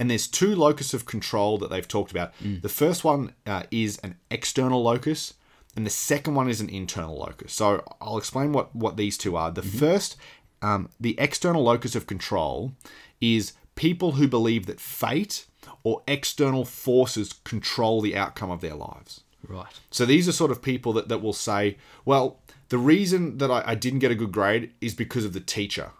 [0.00, 2.32] and there's two locus of control that they've talked about.
[2.62, 5.34] The first one uh, is an external locus,
[5.76, 7.52] and the second one is an internal locus.
[7.52, 9.50] So I'll explain what what these two are.
[9.50, 10.16] The first,
[10.62, 12.72] um, the external locus of control,
[13.20, 15.46] is people who believe that fate
[15.84, 19.20] or external forces control the outcome of their lives.
[19.46, 19.66] right.
[19.90, 22.40] So these are sort of people that, that will say, well,
[22.70, 25.92] the reason that I, I didn't get a good grade is because of the teacher.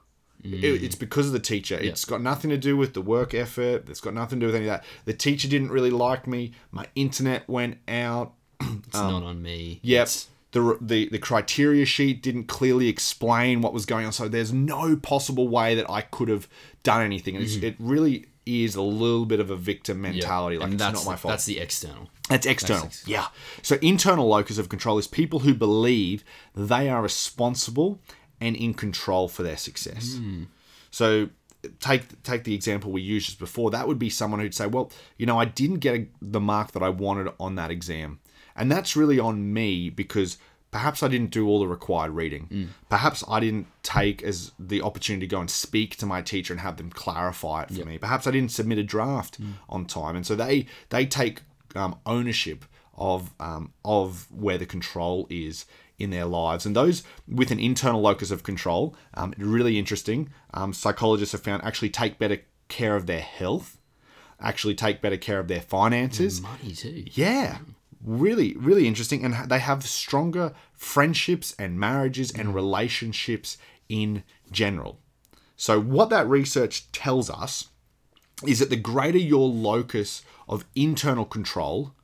[0.44, 1.76] It- it's because of the teacher.
[1.90, 3.88] It's got nothing to do with the work effort.
[3.88, 4.84] It's got nothing to do with any of that.
[5.04, 6.52] The teacher didn't really like me.
[6.70, 8.34] My internet went out.
[8.86, 9.80] It's not on me.
[9.82, 10.28] Yes.
[10.28, 10.37] Yep.
[10.52, 14.12] The, the the criteria sheet didn't clearly explain what was going on.
[14.12, 16.48] So there's no possible way that I could have
[16.82, 17.36] done anything.
[17.36, 17.66] And it's, mm-hmm.
[17.66, 20.12] it really is a little bit of a victim yeah.
[20.12, 20.56] mentality.
[20.56, 21.32] Like And it's that's not my fault.
[21.32, 22.08] That's the external.
[22.28, 22.86] That's external.
[22.86, 23.26] ex- yeah.
[23.62, 28.00] So internal locus of control is people who believe they are responsible
[28.40, 30.16] and in control for their success.
[30.16, 30.44] Hmm.
[30.90, 31.28] So
[31.80, 33.70] take take the example we used just before.
[33.70, 36.72] That would be someone who'd say, "Well, you know, I didn't get a, the mark
[36.72, 38.20] that I wanted on that exam."
[38.58, 40.36] And that's really on me because
[40.70, 42.68] perhaps I didn't do all the required reading.
[42.90, 46.60] Perhaps I didn't take as the opportunity to go and speak to my teacher and
[46.60, 47.98] have them clarify it for me.
[47.98, 50.16] Perhaps I didn't submit a draft on time.
[50.16, 51.42] And so they they take
[51.74, 52.64] um, ownership
[52.96, 55.64] of um, of where the control is
[55.98, 56.66] in their lives.
[56.66, 60.30] And those with an internal locus of control, um, really interesting.
[60.54, 63.78] Um, psychologists have found actually take better care of their health,
[64.40, 66.40] actually take better care of their finances.
[66.40, 67.04] Money too.
[67.12, 67.58] Yeah,
[68.02, 69.24] really, really interesting.
[69.24, 72.54] And they have stronger friendships and marriages and mm.
[72.54, 73.58] relationships
[73.88, 75.00] in general.
[75.56, 77.68] So, what that research tells us
[78.46, 81.94] is that the greater your locus of internal control,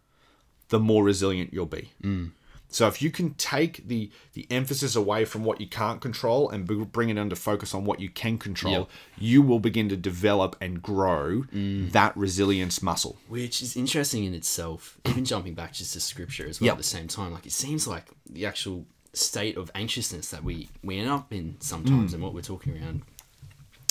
[0.68, 1.92] the more resilient you'll be.
[2.02, 2.32] Mm.
[2.74, 6.66] So if you can take the the emphasis away from what you can't control and
[6.66, 8.88] b- bring it under focus on what you can control, Yep.
[9.18, 13.16] you will begin to develop and grow that resilience muscle.
[13.28, 14.98] Which is interesting in itself.
[15.06, 16.72] Even jumping back just to scripture as well Yep.
[16.74, 17.32] at the same time.
[17.32, 21.56] Like it seems like the actual state of anxiousness that we, we end up in
[21.60, 22.14] sometimes Mm.
[22.14, 23.02] and what we're talking around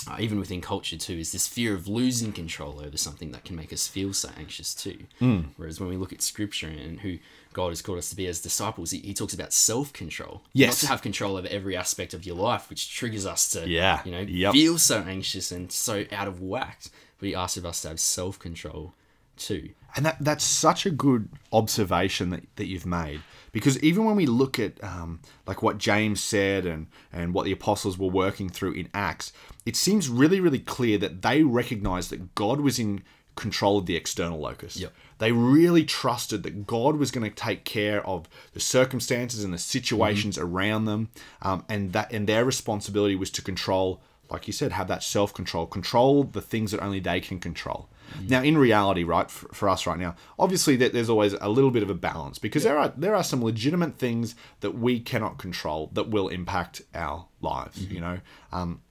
[0.08, 3.56] uh, even within culture too, is this fear of losing control over something that can
[3.56, 5.00] make us feel so anxious too.
[5.22, 5.46] Mm.
[5.58, 7.20] Whereas when we look at scripture and who
[7.54, 10.42] God has called us to be as disciples, he, he talks about self control.
[10.54, 10.70] Yes.
[10.84, 14.02] Not to have control over every aspect of your life, which triggers us to, Yeah.
[14.06, 14.54] you know, Yep.
[14.54, 16.84] feel so anxious and so out of whack.
[17.20, 18.94] But he asks of us to have self control
[19.38, 19.70] too.
[19.96, 23.22] And that that's such a good observation that, that you've made
[23.54, 27.54] because even when we look at um, like what James said and and what the
[27.54, 29.32] apostles were working through in Acts,
[29.66, 33.04] it seems really really clear that they recognized that God was in
[33.36, 34.78] control of the external locus.
[34.78, 34.94] Yep.
[35.20, 39.58] They really trusted that God was going to take care of the circumstances and the
[39.58, 41.10] situations around them,
[41.42, 45.34] um, and that and their responsibility was to control, like you said, have that self
[45.34, 47.88] control, control the things that only they can control.
[48.28, 51.72] Now, in reality, right for, for us right now, obviously that there's always a little
[51.72, 55.38] bit of a balance because there are there are some legitimate things that we cannot
[55.38, 57.84] control that will impact our lives.
[57.86, 58.20] You know,
[58.52, 58.82] um,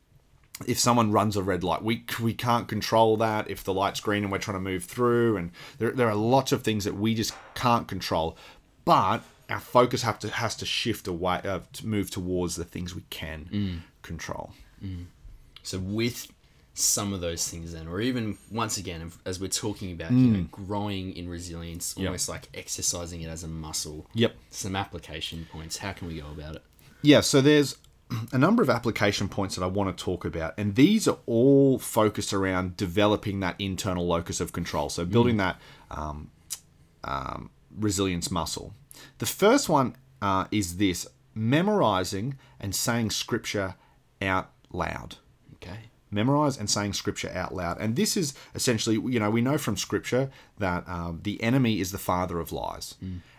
[0.66, 3.50] if someone runs a red light, we we can't control that.
[3.50, 6.52] If the light's green and we're trying to move through, and there, there are lots
[6.52, 8.36] of things that we just can't control.
[8.84, 12.94] But our focus have to has to shift away uh, to move towards the things
[12.94, 13.48] we can
[14.02, 14.52] control.
[15.62, 16.28] So with
[16.74, 20.46] some of those things then, or even once again, as we're talking about, you know,
[20.50, 24.06] growing in resilience, almost like exercising it as a muscle.
[24.14, 24.34] Yep.
[24.50, 25.78] Some application points.
[25.78, 26.62] How can we go about it?
[27.02, 27.76] Yeah, so there's
[28.32, 31.78] a number of application points that I want to talk about, and these are all
[31.78, 34.88] focused around developing that internal locus of control.
[34.88, 36.30] So building that um,
[37.04, 38.74] um, resilience muscle.
[39.18, 43.74] The first one uh, is this: memorizing and saying scripture
[44.22, 45.16] out loud
[45.56, 45.78] Okay.
[46.12, 47.78] Memorize and saying scripture out loud.
[47.80, 51.92] And this is essentially, you know, we know from scripture that um, the enemy is
[51.92, 52.94] the father of lies.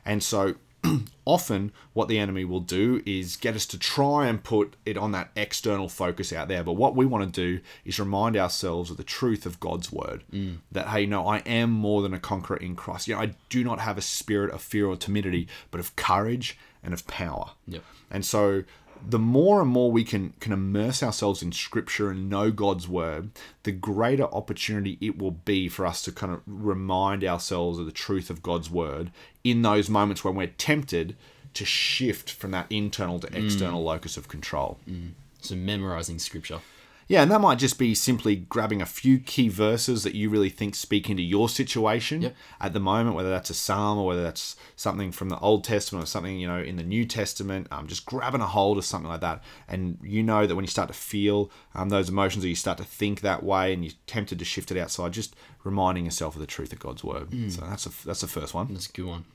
[0.06, 0.56] And so
[1.26, 5.12] often what the enemy will do is get us to try and put it on
[5.12, 6.64] that external focus out there.
[6.64, 10.24] But what we want to do is remind ourselves of the truth of God's word
[10.72, 13.08] that, hey, no, I am more than a conqueror in Christ.
[13.08, 16.58] You know, I do not have a spirit of fear or timidity, but of courage
[16.84, 17.52] and of power.
[17.68, 17.84] Yep.
[18.12, 18.64] And so
[19.06, 23.32] the more and more we can can immerse ourselves in scripture and know God's word,
[23.64, 27.92] the greater opportunity it will be for us to kind of remind ourselves of the
[27.92, 29.12] truth of God's word
[29.44, 31.16] in those moments when we're tempted
[31.54, 33.46] to shift from that internal to mm.
[33.46, 34.80] external locus of control.
[34.90, 35.12] Mm.
[35.42, 36.62] So memorizing scripture.
[37.08, 40.50] Yeah, and that might just be simply grabbing a few key verses that you really
[40.50, 42.36] think speak into your situation Yep.
[42.62, 46.04] at the moment, whether that's a psalm or whether that's something from the Old Testament
[46.04, 49.10] or something, you know, in the New Testament, um, just grabbing a hold of something
[49.10, 49.44] like that.
[49.68, 52.78] And you know that when you start to feel um, those emotions or you start
[52.78, 56.42] to think that way and you're tempted to shift it outside, just reminding yourself of
[56.42, 57.30] the truth of God's word.
[57.52, 58.74] So that's, a, that's the first one.
[58.74, 59.26] That's a good one.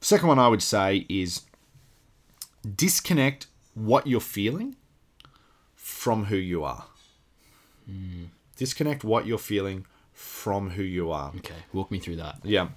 [0.00, 1.42] Second one I would say is
[2.74, 4.76] disconnect what you're feeling
[5.86, 6.84] from who you are.
[8.56, 11.32] Disconnect what you're feeling from who you are.
[11.36, 11.54] Okay.
[11.72, 12.40] Walk me through that.
[12.42, 12.70] Yeah.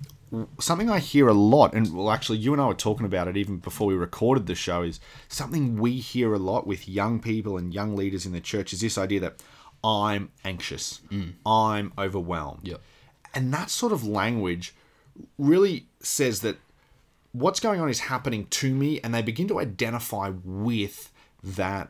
[0.59, 3.35] Something I hear a lot, and well, actually, you and I were talking about it
[3.35, 7.57] even before we recorded the show, is something we hear a lot with young people
[7.57, 9.41] and young leaders in the church is this idea that
[9.83, 11.33] I'm anxious, mm.
[11.43, 12.67] I'm overwhelmed.
[12.67, 12.79] Yep.
[13.33, 14.75] And that sort of language
[15.39, 16.57] really says that
[17.31, 21.11] what's going on is happening to me, and they begin to identify with
[21.43, 21.89] that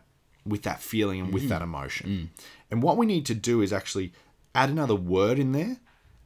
[0.49, 1.49] with that feeling and with mm-hmm.
[1.49, 2.31] that emotion.
[2.69, 4.13] And what we need to do is actually
[4.53, 5.77] add another word in there,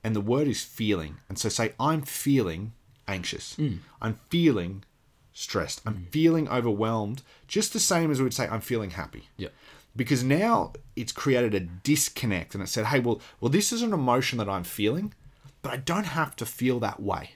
[0.03, 1.17] and the word is feeling.
[1.29, 2.73] And so say, I'm feeling
[3.07, 3.55] anxious.
[3.55, 3.79] Mm.
[4.01, 4.83] I'm feeling
[5.33, 5.81] stressed.
[5.85, 6.07] I'm mm.
[6.09, 9.53] feeling overwhelmed, just the same as we would say, I'm feeling happy Yep.
[9.95, 13.93] because now it's created a disconnect and it said hey well well this is an
[13.93, 15.13] emotion that i'm feeling
[15.61, 17.31] but i don't have to feel that way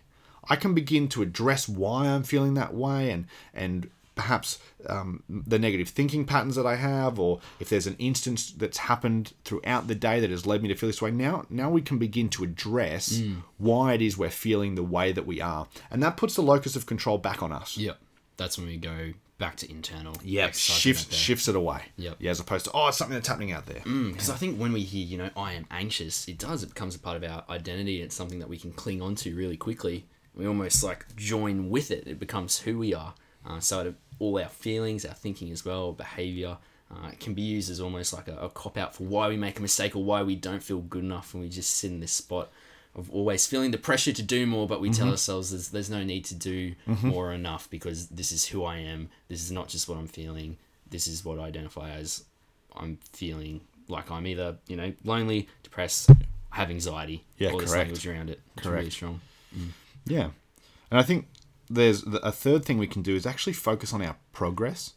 [0.50, 5.58] i can begin to address why i'm feeling that way and and perhaps um, the
[5.60, 9.96] negative thinking patterns that i have or if there's an instance that's happened throughout the
[9.96, 12.44] day that has led me to feel this way now now we can begin to
[12.44, 13.22] address
[13.58, 16.76] why it is we're feeling the way that we are and that puts the locus
[16.76, 17.98] of control back on us Yep.
[18.38, 20.16] That's when we go back to internal.
[20.24, 22.18] yeah shifts shifts it away Yep.
[22.20, 24.74] yeah as opposed to oh it's something that's happening out there Because I think when
[24.74, 26.64] we hear, you know, I am anxious, it does.
[26.64, 28.02] It becomes a part of our identity.
[28.02, 30.06] It's something that we can cling onto really quickly.
[30.36, 32.08] We almost like join with it.
[32.08, 33.14] It becomes who we are.
[33.46, 36.58] Uh, so it, all our feelings, our thinking as well, behavior,
[36.92, 39.38] uh, it can be used as almost like a, a cop out for why we
[39.38, 42.00] make a mistake or why we don't feel good enough and we just sit in
[42.00, 42.50] this spot
[42.96, 45.12] of always feeling the pressure to do more, but we tell mm-hmm.
[45.12, 47.08] ourselves there's, there's no need to do mm-hmm.
[47.08, 49.10] more enough because this is who I am.
[49.28, 50.58] This is not just what I'm feeling.
[50.90, 52.24] This is what I identify as
[52.76, 56.10] I'm feeling like I'm either, you know, lonely, depressed,
[56.52, 57.24] have anxiety.
[57.38, 57.86] Yeah, all this correct.
[57.86, 58.42] language around it.
[58.56, 58.78] Correct.
[58.78, 59.22] really strong.
[59.56, 59.70] Mm.
[60.06, 60.30] Yeah.
[60.90, 61.28] And I think
[61.70, 64.94] there's a third thing we can do is actually focus on our progress.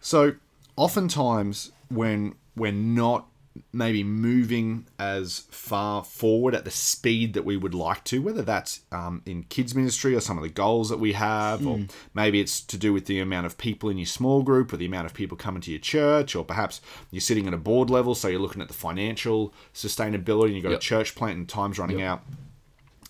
[0.00, 0.34] So,
[0.76, 3.26] oftentimes when we're not
[3.72, 8.80] maybe moving as far forward at the speed that we would like to, whether that's
[8.92, 11.80] um, in kids ministry or some of the goals that we have, or
[12.14, 14.86] maybe it's to do with the amount of people in your small group or the
[14.86, 18.14] amount of people coming to your church, or perhaps you're sitting at a board level,
[18.14, 20.78] so you're looking at the financial sustainability and you've got Yep.
[20.78, 22.22] a church plant and time's running out.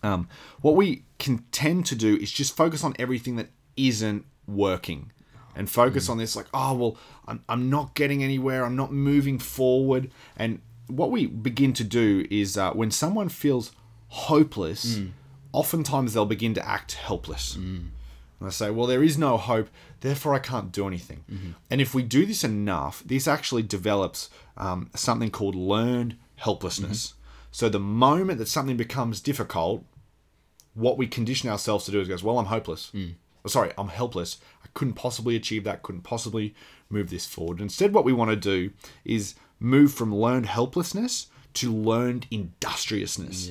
[0.03, 0.29] Um,
[0.61, 5.13] what we can tend to do is just focus on everything that isn't working
[5.55, 8.65] and focus on this like oh well I'm, I'm not getting anywhere.
[8.65, 10.11] I'm not moving forward.
[10.37, 13.73] And what we begin to do is uh, when someone feels
[14.09, 15.01] hopeless
[15.53, 17.57] oftentimes they'll begin to act helpless.
[17.57, 19.69] And they say well there is no hope.
[20.01, 21.25] Therefore i can't do anything.
[21.71, 27.15] And if we do this enough this actually develops um, something called learned helplessness.
[27.53, 29.85] So the moment that something becomes difficult
[30.75, 32.91] what we condition ourselves to do is goes, well, I'm hopeless.
[32.95, 34.39] Oh, Sorry, I'm helpless.
[34.65, 36.55] I couldn't possibly achieve that, couldn't possibly
[36.91, 37.61] move this forward.
[37.61, 38.71] Instead, what we want to do
[39.05, 43.51] is move from learned helplessness to learned industriousness.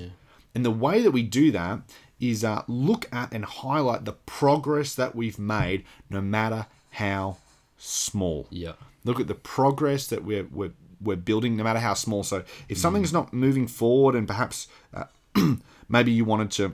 [0.55, 1.82] And the way that we do that
[2.19, 7.38] is uh, look at and highlight the progress that we've made, no matter how
[7.77, 8.73] small Yeah.
[9.05, 12.77] look at the progress that we're we're, we're building no matter how small so if
[12.77, 15.05] something's not moving forward and perhaps uh,
[15.88, 16.73] maybe you wanted to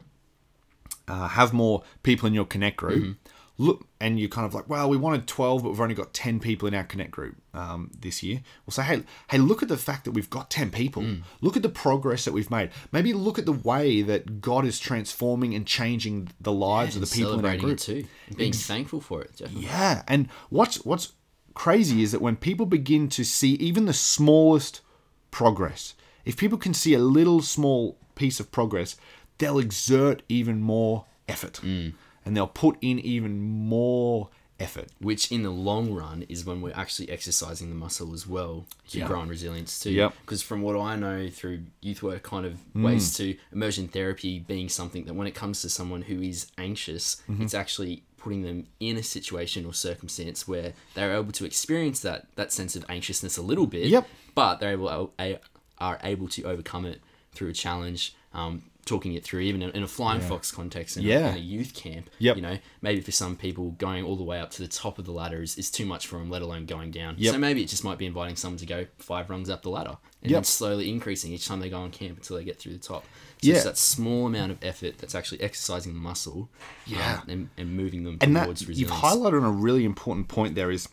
[1.08, 3.18] uh, have more people in your connect group
[3.58, 6.40] look and you're kind of like well we wanted 12 but we've only got 10
[6.42, 8.42] people in our connect group um, this year.
[8.66, 11.06] We'll say hey hey look at the fact that we've got 10 people.
[11.42, 12.72] Look at the progress that we've made.
[12.92, 17.08] Maybe look at the way that god is transforming and changing the lives of the
[17.08, 17.74] people in our group.
[17.74, 19.38] it too, being thankful for it.
[19.38, 19.66] Definitely.
[19.66, 21.14] yeah, and what's what's
[21.54, 24.82] crazy is that when people begin to see even the smallest
[25.32, 28.98] progress, if people can see a little small piece of progress,
[29.38, 31.94] they'll exert even more effort, Mm.
[32.26, 34.88] and they'll put in even more effort.
[35.00, 39.00] Which in the long run is when we're actually exercising the muscle as well to
[39.00, 39.08] Yeah.
[39.08, 39.92] grow in resilience too.
[39.92, 40.14] Yep.
[40.22, 42.84] Because from what I know through youth work, kind of Mm.
[42.86, 47.18] ways to immersion therapy being something that when it comes to someone who is anxious,
[47.28, 47.44] Mm-hmm.
[47.44, 52.28] it's actually putting them in a situation or circumstance where they're able to experience that
[52.36, 53.88] that sense of anxiousness a little bit.
[53.88, 54.08] Yep.
[54.36, 55.12] But they're able
[55.78, 57.02] are able to overcome it
[57.34, 58.16] through a challenge.
[58.34, 61.28] Um, talking it through even in, in a flying fox context in, Yeah.
[61.28, 62.36] a, in a youth camp Yep.
[62.36, 65.06] you know maybe for some people going all the way up to the top of
[65.06, 67.34] the ladder is, is too much for them let alone going down Yep.
[67.34, 69.98] so maybe it just might be inviting someone to go five rungs up the ladder
[70.22, 70.46] and Yep.
[70.46, 73.04] slowly increasing each time they go on camp until they get through the top
[73.42, 73.56] so Yeah.
[73.56, 76.50] it's that small amount of effort that's actually exercising the muscle
[76.86, 77.22] Yeah.
[77.24, 80.54] um, and, and moving them And that towards you've highlighted on a really important point
[80.54, 80.88] there is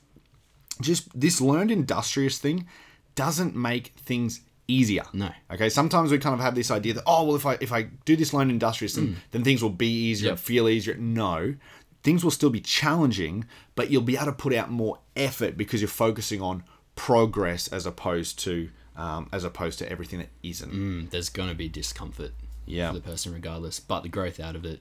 [0.81, 2.67] just this learned industrious thing
[3.15, 4.41] doesn't make things
[4.73, 5.05] easier.
[5.13, 5.31] No.
[5.53, 5.69] Okay.
[5.69, 8.17] Sometimes we kind of have this idea that oh well if I if I do
[8.17, 10.39] this learned industrious then, then things will be easier Yep.
[10.39, 10.97] feel easier.
[10.97, 11.55] No.
[12.03, 13.45] Things will still be challenging,
[13.77, 16.65] but you'll be able to put out more effort because you're focusing on
[16.97, 20.73] progress as opposed to um, as opposed to everything that isn't.
[20.73, 22.33] Mm, there's going to be discomfort
[22.67, 22.89] Yeah.
[22.89, 24.81] for the person regardless but the growth out of it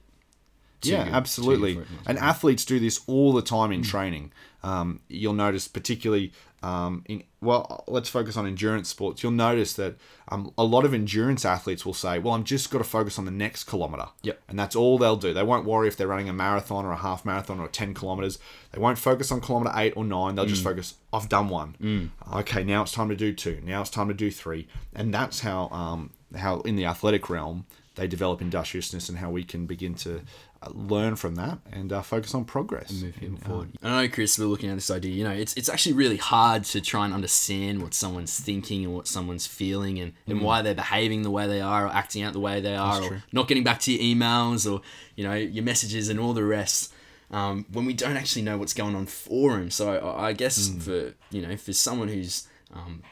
[0.90, 1.74] yeah, good- absolutely.
[1.74, 3.74] good for it not to And athletes do this all the time Mm.
[3.74, 4.32] in training.
[4.64, 9.20] Um, you'll notice, particularly um, in well, let's focus on endurance sports.
[9.24, 9.96] You'll notice that
[10.28, 13.24] um, a lot of endurance athletes will say, "Well, I'm just got to focus on
[13.24, 14.40] the next kilometer." Yep.
[14.48, 15.34] And that's all they'll do.
[15.34, 18.38] They won't worry if they're running a marathon or a half marathon or 10 kilometers.
[18.70, 20.36] They won't focus on kilometer eight or nine.
[20.36, 20.50] They'll Mm.
[20.50, 22.10] just focus, I've done one.
[22.32, 23.60] Okay, now it's time to do two.
[23.64, 24.68] Now it's time to do three.
[24.94, 27.66] And that's how, um, how in the athletic realm,
[27.96, 30.20] they develop industriousness and how we can begin to
[30.70, 32.92] learn from that and uh, focus on progress.
[32.92, 33.70] move people forward.
[33.82, 35.12] I know, Chris, we're looking at this idea.
[35.12, 38.94] You know, it's it's actually really hard to try and understand what someone's thinking and
[38.94, 42.32] what someone's feeling and, and why they're behaving the way they are or acting out
[42.32, 43.22] the way they are or true.
[43.32, 44.80] not getting back to your emails or,
[45.16, 46.92] you know, your messages and all the rest.
[47.30, 49.70] Um, when we don't actually know what's going on for them.
[49.70, 53.02] So I I guess for, you know, for someone who's um,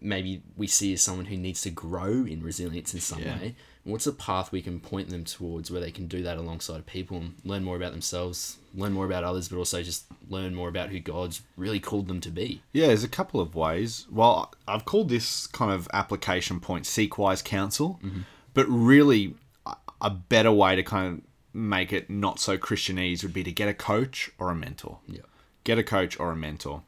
[0.00, 3.38] maybe we see as someone who needs to grow in resilience in some Yeah.
[3.38, 3.54] way.
[3.84, 7.16] What's a path we can point them towards where they can do that alongside people
[7.16, 10.90] and learn more about themselves, learn more about others, but also just learn more about
[10.90, 12.62] who God's really called them to be?
[12.72, 14.06] Yeah, there's a couple of ways.
[14.10, 18.20] Well, I've called this kind of application point seek wise counsel, mm-hmm.
[18.54, 19.34] but really
[19.66, 21.20] a- a better way to kind of
[21.52, 24.98] make it not so Christianese would be to get a coach or a mentor.
[25.08, 25.22] Yeah.
[25.64, 26.82] Get a coach or a mentor.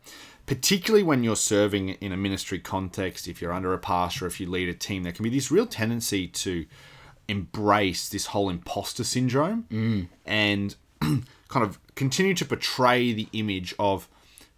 [0.46, 4.48] Particularly when you're serving in a ministry context, if you're under a pastor, if you
[4.48, 6.66] lead a team, there can be this real tendency to
[7.28, 9.66] embrace this whole imposter syndrome
[10.26, 14.08] and kind of continue to portray the image of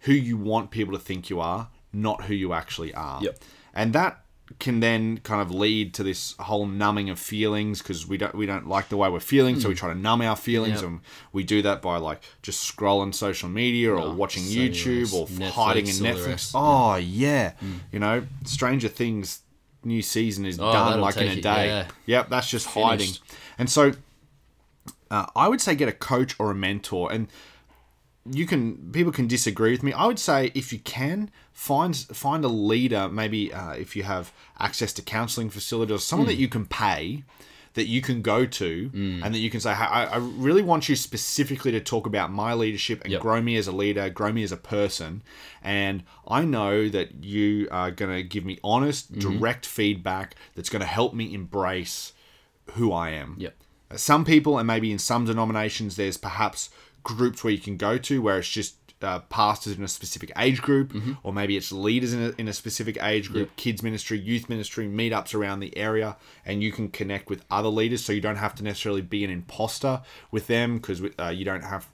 [0.01, 3.23] who you want people to think you are, not who you actually are.
[3.23, 3.39] Yep.
[3.73, 4.23] And that
[4.59, 8.45] can then kind of lead to this whole numbing of feelings because we don't we
[8.45, 10.83] don't like the way we're feeling, so we try to numb our feelings, Yep.
[10.89, 10.99] and
[11.33, 15.49] we do that by like just scrolling social media or Oh, watching YouTube or Netflix,
[15.51, 16.51] hiding in Netflix.
[16.55, 17.53] Oh yeah,
[17.91, 19.41] you know, Stranger Things
[19.83, 21.67] new season is Oh, done like in a it, day.
[21.67, 21.87] yeah.
[22.05, 23.11] Yep, that's just hiding.
[23.57, 23.93] And so
[25.09, 27.27] uh, I would say get a coach or a mentor, and
[28.31, 29.93] you can people can disagree with me.
[29.93, 34.31] I would say if you can find find a leader, maybe uh, if you have
[34.59, 36.31] access to counselling facilities or someone Hmm.
[36.33, 37.23] that you can pay.
[37.73, 38.89] That you can go to
[39.23, 42.31] and that you can say, hey, I, I really want you specifically to talk about
[42.31, 43.21] my leadership and Yep.
[43.21, 45.21] grow me as a leader, grow me as a person.
[45.61, 49.37] And I know that you are going to give me honest, Mm-hmm.
[49.37, 52.13] direct feedback that's going to help me embrace
[52.71, 53.35] who I am.
[53.37, 53.55] Yep.
[53.95, 56.71] Some people, and maybe in some denominations, there's perhaps
[57.03, 60.59] groups where you can go to where it's just uh, pastors in a specific age
[60.61, 61.13] group, Mm-hmm.
[61.21, 64.87] or maybe it's leaders in a, in a specific age group, kids ministry, youth ministry,
[64.87, 68.55] meetups around the area, and you can connect with other leaders so you don't have
[68.55, 71.87] to necessarily be an imposter with them because uh, you don't have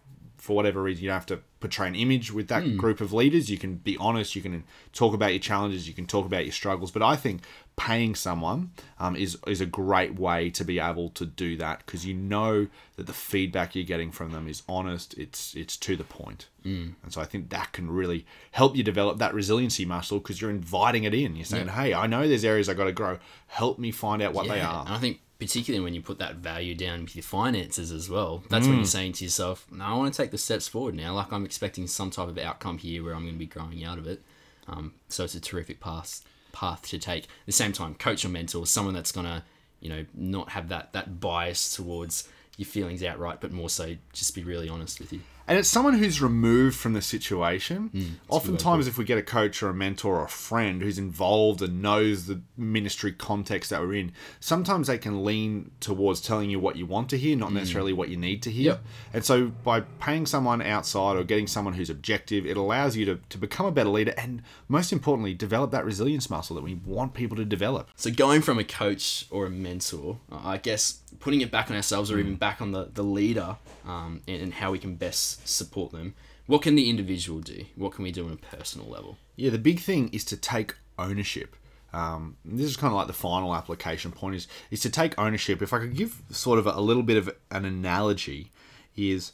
[0.44, 2.76] for whatever reason, you don't have to portray an image with that Hmm.
[2.76, 3.50] group of leaders.
[3.50, 4.36] You can be honest.
[4.36, 5.88] You can talk about your challenges.
[5.88, 6.91] You can talk about your struggles.
[6.91, 7.44] But I think
[7.78, 12.06] paying someone um, is is a great way to be able to do that because
[12.06, 12.68] you know
[12.98, 15.14] that the feedback you're getting from them is honest.
[15.18, 16.50] It's it's to the point.
[16.66, 16.96] Mm.
[17.02, 20.52] And so I think that can really help you develop that resiliency muscle because you're
[20.52, 21.38] inviting it in.
[21.38, 23.18] You're saying, "Hey, I know there's areas I got to grow.
[23.48, 26.36] Help me find out what they are." And I think particularly when you put that
[26.36, 29.94] value down with your finances as well, that's when you're saying to yourself, "No, I
[29.94, 31.14] want to take the steps forward now.
[31.14, 33.98] Like I'm expecting some type of outcome here where I'm going to be growing out
[33.98, 34.22] of it."
[34.68, 36.22] Um, so it's a terrific path
[36.54, 37.26] path to take.
[37.26, 39.44] At the same time, coach or mentor, someone that's going to,
[39.82, 44.34] you know, not have that that bias towards your feelings outright, but more so just
[44.36, 45.22] be really honest with you.
[45.48, 47.89] And it's someone who's removed from the situation.
[47.94, 51.62] Mm, Oftentimes, if we get a coach or a mentor or a friend who's involved
[51.62, 56.60] and knows the ministry context that we're in, sometimes they can lean towards telling you
[56.60, 58.64] what you want to hear, not necessarily what you need to hear.
[58.64, 58.76] Mm.
[58.76, 58.86] Yep.
[59.14, 63.20] And so, by paying someone outside or getting someone who's objective, it allows you to,
[63.30, 67.14] to become a better leader and, most importantly, develop that resilience muscle that we want
[67.14, 67.89] people to develop.
[67.96, 72.12] So going from a coach or a mentor, I guess putting it back on ourselves
[72.12, 75.92] or even back on the, the leader um, and, and how we can best support
[75.92, 76.16] them.
[76.46, 77.66] What can the individual do?
[77.76, 79.18] What can we do on a personal level?
[79.36, 81.56] Yeah, the big thing is to take ownership.
[81.94, 85.62] Um, this is kind of like the final application point is is to take ownership.
[85.62, 88.52] If I could give sort of a, a little bit of an analogy,
[88.96, 89.32] is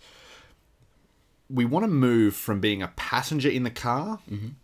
[1.49, 4.19] we want to move from being a passenger in the car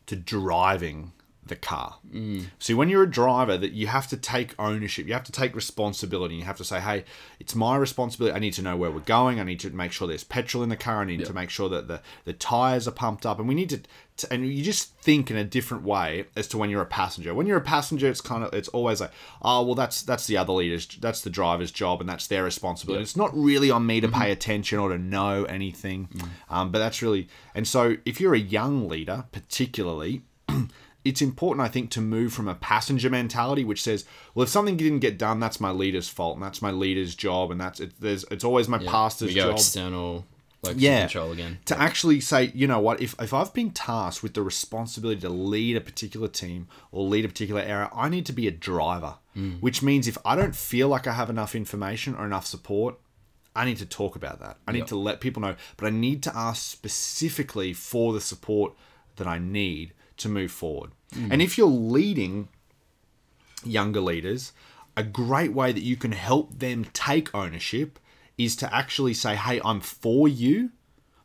[0.06, 1.14] to driving
[1.48, 1.98] the car.
[2.12, 2.46] Mm.
[2.58, 5.56] So when you're a driver, that you have to take ownership, you have to take
[5.56, 6.36] responsibility.
[6.36, 7.06] You have to say, "Hey,
[7.40, 8.36] it's my responsibility.
[8.36, 9.40] I need to know where we're going.
[9.40, 11.02] I need to make sure there's petrol in the car.
[11.02, 13.70] I need to make sure that the the tires are pumped up." And we need
[13.70, 13.82] to,
[14.32, 17.36] and you just think in a different way as to when you're a passenger.
[17.36, 19.12] When you're a passenger, it's kind of it's always like,
[19.44, 23.04] "Oh, well, that's that's the other leader's, that's the driver's job, and that's their responsibility."
[23.04, 26.10] It's not really on me to pay attention or to know anything,
[26.50, 27.28] um, but that's really.
[27.54, 30.24] And so, if you're a young leader, particularly
[31.06, 34.04] it's important, I think, to move from a passenger mentality, which says,
[34.34, 37.52] "Well, if something didn't get done, that's my leader's fault, and that's my leader's job,
[37.52, 40.26] and that's it, there's it's always my pastor's we go job." external
[40.64, 41.02] locus Yeah.
[41.02, 41.60] control again.
[41.66, 45.30] To actually say, you know what, if, if I've been tasked with the responsibility to
[45.30, 49.16] lead a particular team or lead a particular area, I need to be a driver,
[49.38, 49.62] mm.
[49.62, 52.96] which means if I don't feel like I have enough information or enough support,
[53.56, 54.58] I need to talk about that.
[54.68, 54.88] I need Yep.
[54.88, 58.74] to let people know, but I need to ask specifically for the support
[59.18, 60.92] that I need to move forward.
[61.14, 61.32] Mm.
[61.32, 62.48] And if you're leading
[63.64, 64.54] younger leaders,
[64.98, 68.00] a great way that you can help them take ownership
[68.38, 70.72] is to actually say, hey, I'm for you,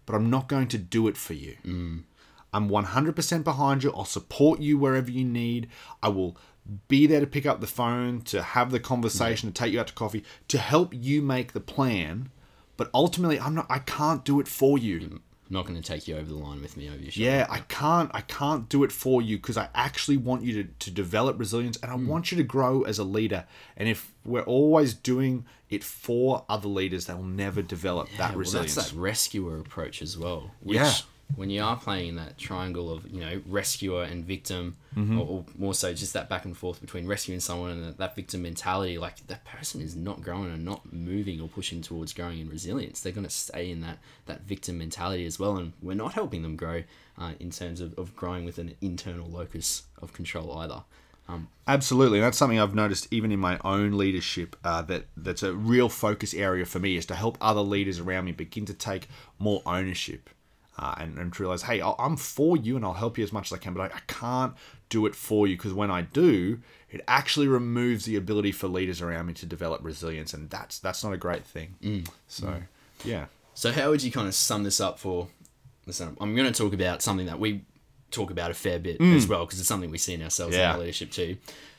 [0.07, 1.57] but I'm not going to do it for you.
[1.64, 2.05] Mm.
[2.53, 3.93] I'm 100% behind you.
[3.93, 5.68] I'll support you wherever you need.
[6.03, 6.36] I will
[6.88, 9.55] be there to pick up the phone, to have the conversation, mm.
[9.55, 12.30] to take you out to coffee, to help you make the plan.
[12.76, 13.66] But ultimately, I'm not.
[13.68, 15.20] I can't do it for you.
[15.51, 17.29] I'm not going to take you over the line with me over your shoulder.
[17.29, 18.09] Yeah, I can't.
[18.15, 21.77] I can't do it for you because I actually want you to, to develop resilience
[21.79, 22.07] and I hmm.
[22.07, 23.47] want you to grow as a leader.
[23.77, 28.29] And if we're always doing it for other leaders, they will never develop that Yeah,
[28.29, 28.77] well, resilience.
[28.77, 30.53] that's that rescuer approach as well.
[30.61, 30.93] Which, Yeah.
[31.37, 35.20] When you are playing that triangle of you know rescuer and victim, Mm-hmm.
[35.20, 38.16] or, or more so just that back and forth between rescuing someone and that, that
[38.16, 42.41] victim mentality, like that person is not growing and not moving or pushing towards growing
[42.41, 43.01] in resilience.
[43.01, 46.43] They're going to stay in that that victim mentality as well, and we're not helping
[46.43, 46.83] them grow
[47.16, 50.83] uh, in terms of, of growing with an internal locus of control either.
[51.68, 54.57] Absolutely, and that's something I've noticed even in my own leadership.
[54.64, 58.24] Uh, that that's a real focus area for me is to help other leaders around
[58.24, 59.07] me begin to take
[59.39, 60.31] more ownership
[60.79, 63.33] uh, and, and to realize, hey, I'll- I'm for you and I'll help you as
[63.33, 64.55] much as I can, but I, I can't
[64.89, 66.61] do it for you because when I do,
[66.91, 71.05] it actually removes the ability for leaders around me to develop resilience, and that's that's
[71.05, 72.07] not a great thing.
[72.29, 72.62] So,
[73.05, 75.29] yeah, So how would you kind of sum this up for?
[75.87, 77.62] Listen, I'm going to talk about something that we
[78.11, 80.61] talk about a fair bit as well because it's something we see in ourselves in
[80.62, 80.73] Mm.
[80.73, 81.37] Our leadership too.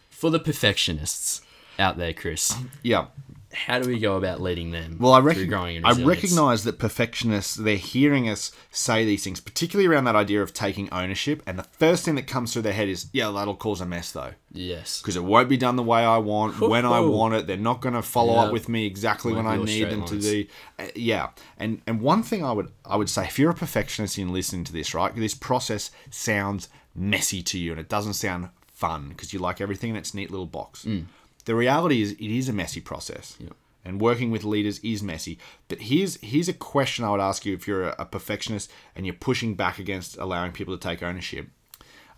[0.09, 1.41] For the perfectionists
[1.79, 3.07] out there, Chris, yeah.
[3.53, 4.97] How do we go about leading them?
[4.99, 10.05] Well, I, in I recognize that perfectionists, they're hearing us say these things, particularly around
[10.05, 11.43] that idea of taking ownership.
[11.45, 14.11] And the first thing that comes through their head is, yeah, that'll cause a mess,
[14.11, 14.31] though.
[14.51, 15.01] Yes.
[15.01, 17.47] Because it won't be done the way I want, when I want it.
[17.47, 18.41] They're not going to follow Yeah.
[18.43, 20.25] up with me exactly when I need them to lines.
[20.25, 20.45] do.
[20.79, 21.29] Uh, yeah.
[21.57, 24.63] And and one thing I would I would say, if you're a perfectionist in listening
[24.65, 29.31] to this, right, this process sounds messy to you and it doesn't sound fun because
[29.33, 30.83] you like everything in its neat little box.
[30.85, 31.05] Mm.
[31.45, 33.37] The reality is, it is a messy process
[33.83, 35.39] and working with leaders is messy.
[35.67, 39.05] But here's here's a question I would ask you if you're a, a perfectionist and
[39.05, 41.47] you're pushing back against allowing people to take ownership.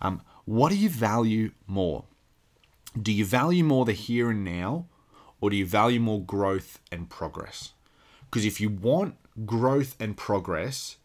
[0.00, 2.04] Um, what do you value more?
[3.00, 4.86] Do you value more the here and now,
[5.40, 7.72] or do you value more growth and progress?
[8.26, 9.16] Because if you want
[9.46, 10.96] growth and progress,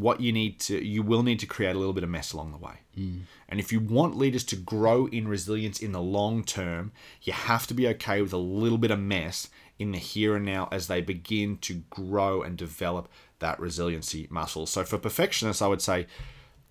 [0.00, 2.52] what you need to you will need to create a little bit of mess along
[2.52, 2.74] the way.
[2.98, 3.22] Mm.
[3.48, 6.92] And if you want leaders to grow in resilience in the long term,
[7.22, 10.44] you have to be okay with a little bit of mess in the here and
[10.44, 14.66] now as they begin to grow and develop that resiliency muscle.
[14.66, 16.06] So for perfectionists, I would say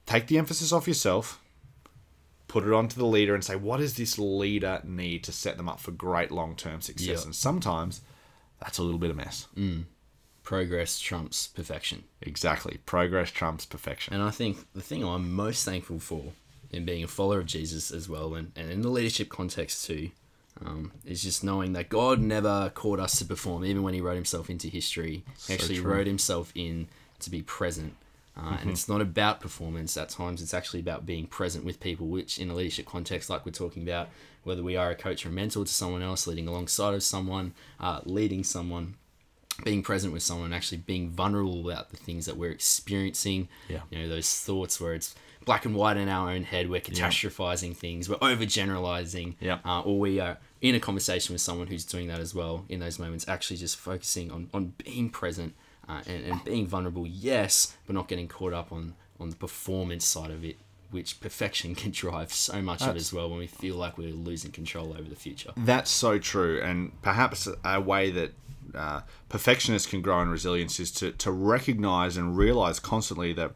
[0.06, 1.42] take the emphasis off yourself,
[2.48, 5.70] put it onto the leader and say, what does this leader need to set them
[5.70, 7.22] up for great long term success?
[7.22, 7.26] Yeah.
[7.26, 8.02] And sometimes
[8.60, 9.48] that's a little bit of mess.
[9.56, 9.86] Mm.
[10.46, 12.04] Progress trumps perfection.
[12.22, 12.80] Exactly.
[12.86, 14.14] Progress trumps perfection.
[14.14, 16.24] And I think the thing I'm most thankful for
[16.72, 20.12] in being a follower of Jesus as well, and, and in the leadership context too,
[20.64, 24.16] um, is just knowing that God never called us to perform, even when He wrote
[24.16, 25.24] Himself into history.
[25.48, 25.92] He actually true.
[25.92, 26.88] wrote Himself in
[27.20, 27.96] to be present.
[28.38, 29.98] Uh, And it's not about performance.
[29.98, 33.46] At times, it's actually about being present with people, which in a leadership context, like
[33.46, 34.10] we're talking about,
[34.44, 37.54] whether we are a coach or a mentor to someone else, leading alongside of someone,
[37.80, 38.96] uh, leading someone,
[39.64, 43.48] being present with someone, actually being vulnerable about the things that we're experiencing.
[43.70, 43.82] Yeah.
[43.90, 47.76] You know, those thoughts where it's black and white in our own head, we're catastrophizing
[47.76, 49.36] things, we're overgeneralizing.
[49.40, 49.60] Yeah.
[49.64, 52.80] Uh, or we are in a conversation with someone who's doing that as well in
[52.80, 55.54] those moments, actually just focusing on, on being present
[55.88, 60.06] uh, and, and being vulnerable, yes, but not getting caught up on, on the performance
[60.06, 60.58] side of it.
[60.92, 64.52] Which perfection can drive so much of as well when we feel like we're losing
[64.52, 65.52] control over the future.
[65.58, 66.62] That's so true.
[66.62, 68.34] And perhaps a way that
[68.76, 73.52] uh, perfectionists can grow in resilience is to, to recognize and realize constantly that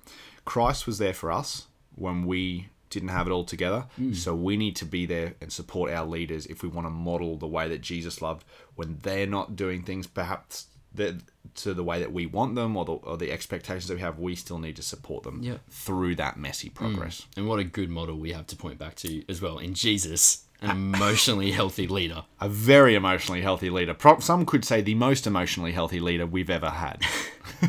[0.45, 3.85] Christ was there for us when we didn't have it all together.
[4.13, 7.37] So we need to be there and support our leaders if we want to model
[7.37, 8.43] the way that Jesus loved
[8.75, 10.65] when they're not doing things perhaps
[11.55, 14.17] to the way that we want them or the, or the expectations that we have,
[14.17, 15.57] we still need to support them Yeah.
[15.69, 17.27] through that messy progress.
[17.37, 20.45] And what a good model we have to point back to as well in Jesus,
[20.61, 22.23] an emotionally healthy leader.
[22.41, 23.93] A very emotionally healthy leader.
[23.93, 27.01] Pro- Some could say the most emotionally healthy leader we've ever had.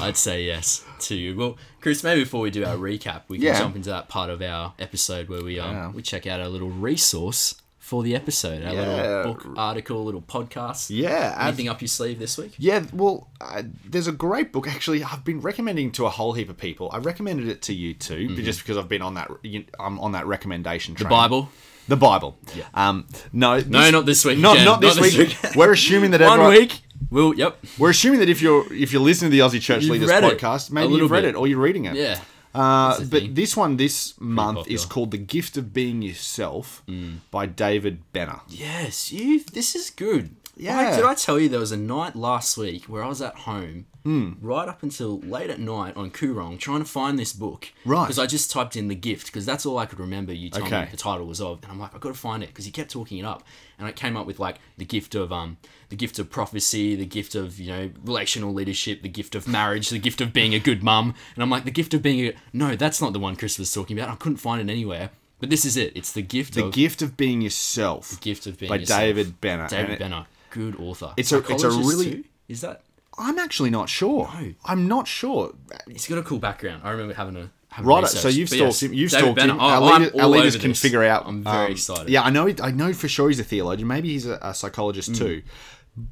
[0.00, 1.36] I'd say yes to you.
[1.36, 3.58] Well, Chris, maybe before we do our recap, we can Yeah.
[3.58, 5.90] jump into that part of our episode where we um, Yeah.
[5.92, 8.86] we check out our little resource for the episode, our Yeah.
[8.96, 10.86] little book, article, little podcast.
[10.90, 12.54] Yeah, Anything up your sleeve this week?
[12.56, 15.02] Yeah, well, uh, there's a great book actually.
[15.02, 16.90] I've been recommending to a whole heap of people.
[16.92, 19.98] I recommended it to you too, but just because I've been on that, you- I'm
[20.00, 20.94] on that recommendation.
[20.94, 21.04] Mm-hmm.
[21.04, 21.08] The.
[21.10, 21.50] Bible.
[21.88, 22.38] The Bible.
[22.54, 22.64] Yeah.
[22.74, 23.06] Um.
[23.32, 23.58] No.
[23.60, 24.38] No, not this week.
[24.38, 24.64] Not again.
[24.64, 25.16] not this week.
[25.18, 25.36] week.
[25.56, 26.80] We're assuming that One everyone, week.
[27.10, 27.58] Well, yep.
[27.78, 30.70] We're assuming that if you're if you're listening to the Aussie Church You've Leaders podcast,
[30.70, 31.30] maybe you've read bit.
[31.30, 31.96] it or you're reading it.
[31.96, 32.20] Yeah.
[32.54, 33.34] Uh, but thing.
[33.34, 37.16] this one this month is called "The Gift of Being Yourself" Mm.
[37.30, 38.40] by David Benner.
[38.48, 39.40] Yes, you.
[39.52, 40.36] This is good.
[40.62, 40.76] Yeah.
[40.76, 43.34] Like, did I tell you there was a night last week where I was at
[43.34, 44.32] home, Hmm.
[44.40, 47.68] right up until late at night on Koorong, trying to find this book.
[47.84, 48.02] Right.
[48.04, 50.32] Because I just typed in the gift because that's all I could remember.
[50.32, 50.82] You told Okay.
[50.82, 52.70] me the title was of, and I'm like, I've got to find it because he
[52.72, 53.44] kept talking it up,
[53.78, 55.56] and I came up with like the gift of um,
[55.88, 59.88] the gift of prophecy, the gift of you know relational leadership, the gift of marriage,
[59.90, 62.32] the gift of being a good mum, and I'm like, the gift of being a
[62.52, 64.10] no, that's not the one Chris was talking about.
[64.12, 65.10] I couldn't find it anywhere.
[65.38, 65.92] But this is it.
[65.96, 69.00] It's the gift The of Gift of Being Yourself The gift of being by yourself.
[69.00, 69.66] David Benner.
[69.68, 71.12] David Benner, good author.
[71.16, 72.24] It's a- it's a really- too?
[72.48, 72.82] is that
[73.18, 74.30] I'm actually not sure.
[74.40, 74.54] No.
[74.64, 75.52] I'm not sure.
[75.90, 76.82] he's got a cool background.
[76.84, 78.22] I remember having a having Right, research.
[78.22, 78.92] so you've But stalked yes, him.
[78.94, 79.52] You've David stalked Benner.
[79.54, 79.60] him.
[79.60, 80.80] Our, I'm our leaders can this.
[80.80, 81.26] figure out.
[81.26, 82.08] I'm very um, excited.
[82.08, 82.48] Yeah, I know.
[82.62, 83.86] I know for sure he's a theologian.
[83.88, 85.18] Maybe he's a, a psychologist Mm.
[85.18, 85.42] too.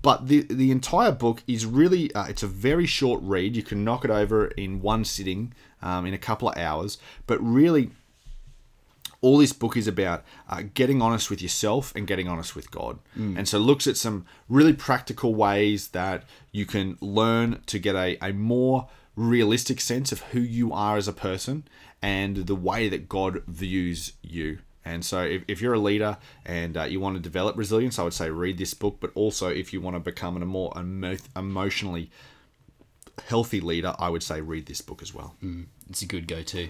[0.03, 3.57] But the the entire book is really uh, it's a very short read.
[3.57, 6.99] You can knock it over in one sitting, um, in a couple of hours.
[7.27, 7.91] But really,
[9.23, 12.99] all this book is about uh, getting honest with yourself and getting honest with God.
[13.37, 18.17] And so looks at some really practical ways that you can learn to get a,
[18.23, 21.65] a more realistic sense of who you are as a person
[22.01, 24.59] and the way that God views you.
[24.83, 26.17] And so, if, if you're a leader
[26.47, 28.97] and uh, you want to develop resilience, I would say read this book.
[28.99, 32.11] But also, if you want to become a more emo- emotionally
[33.29, 35.37] healthy leader, I would say read this book as well.
[35.91, 36.69] It's a good go-to.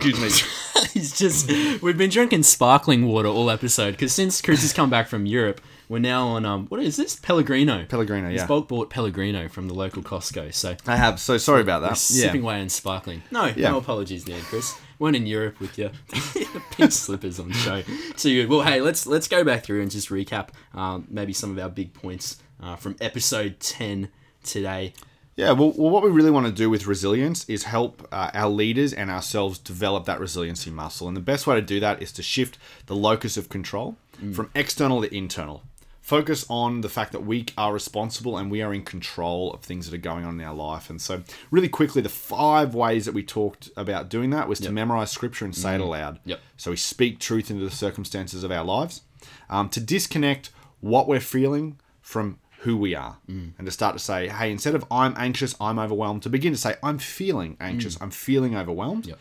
[0.00, 0.82] Excuse me.
[0.94, 1.48] He's just
[1.82, 5.60] we've been drinking sparkling water all episode because since Chris has come back from Europe,
[5.88, 7.84] we're now on um what is this Pellegrino?
[7.86, 8.46] Pellegrino, He's yeah.
[8.46, 11.18] bulk bought Pellegrino from the local Costco, so I have.
[11.18, 11.96] So sorry about that.
[11.96, 13.22] sipping away and sparkling.
[13.30, 13.70] No, Yeah.
[13.70, 14.74] no apologies, there, Chris.
[15.00, 15.90] Weren't in Europe with your
[16.72, 17.82] pink slippers on show.
[18.16, 18.48] So good.
[18.48, 21.68] Well, hey, let's let's go back through and just recap um, maybe some of our
[21.70, 24.08] big points uh, from episode ten
[24.42, 24.92] today.
[25.38, 28.48] Yeah, well, well, what we really want to do with resilience is help uh, our
[28.48, 31.06] leaders and ourselves develop that resiliency muscle.
[31.06, 33.96] And the best way to do that is to shift the locus of control
[34.34, 35.62] from external to internal.
[36.00, 39.88] Focus on the fact that we are responsible and we are in control of things
[39.88, 40.90] that are going on in our life.
[40.90, 41.22] And so,
[41.52, 45.44] really quickly, the five ways that we talked about doing that was to memorize scripture
[45.44, 46.18] and say it aloud.
[46.24, 46.40] Yep.
[46.56, 49.02] So, we speak truth into the circumstances of our lives,
[49.48, 54.28] um, to disconnect what we're feeling from who we are and to start to say,
[54.28, 58.10] hey, instead of I'm anxious, I'm overwhelmed, to begin to say, I'm feeling anxious, I'm
[58.10, 59.06] feeling overwhelmed.
[59.06, 59.18] Yep.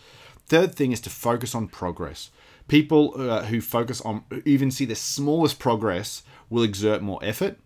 [0.48, 2.32] Third thing is to focus on progress.
[2.68, 7.60] People uh, who focus on even see the smallest progress will exert more effort.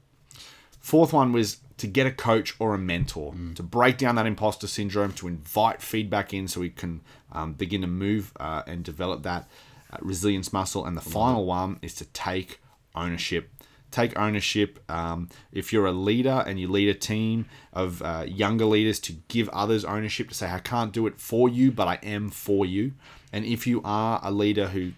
[0.79, 4.67] Fourth one was to get a coach or a mentor to break down that imposter
[4.67, 7.01] syndrome, to invite feedback in so we can
[7.31, 9.47] um, begin to move uh, and develop that
[9.91, 10.85] uh, resilience muscle.
[10.85, 12.59] And the final one is to take
[12.93, 13.49] ownership.
[13.91, 14.79] Take ownership.
[14.89, 19.13] Um, if you're a leader and you lead a team of uh, younger leaders, to
[19.27, 22.65] give others ownership, to say, I can't do it for you, but I am for
[22.65, 22.93] you.
[23.33, 24.93] And if you are a leader who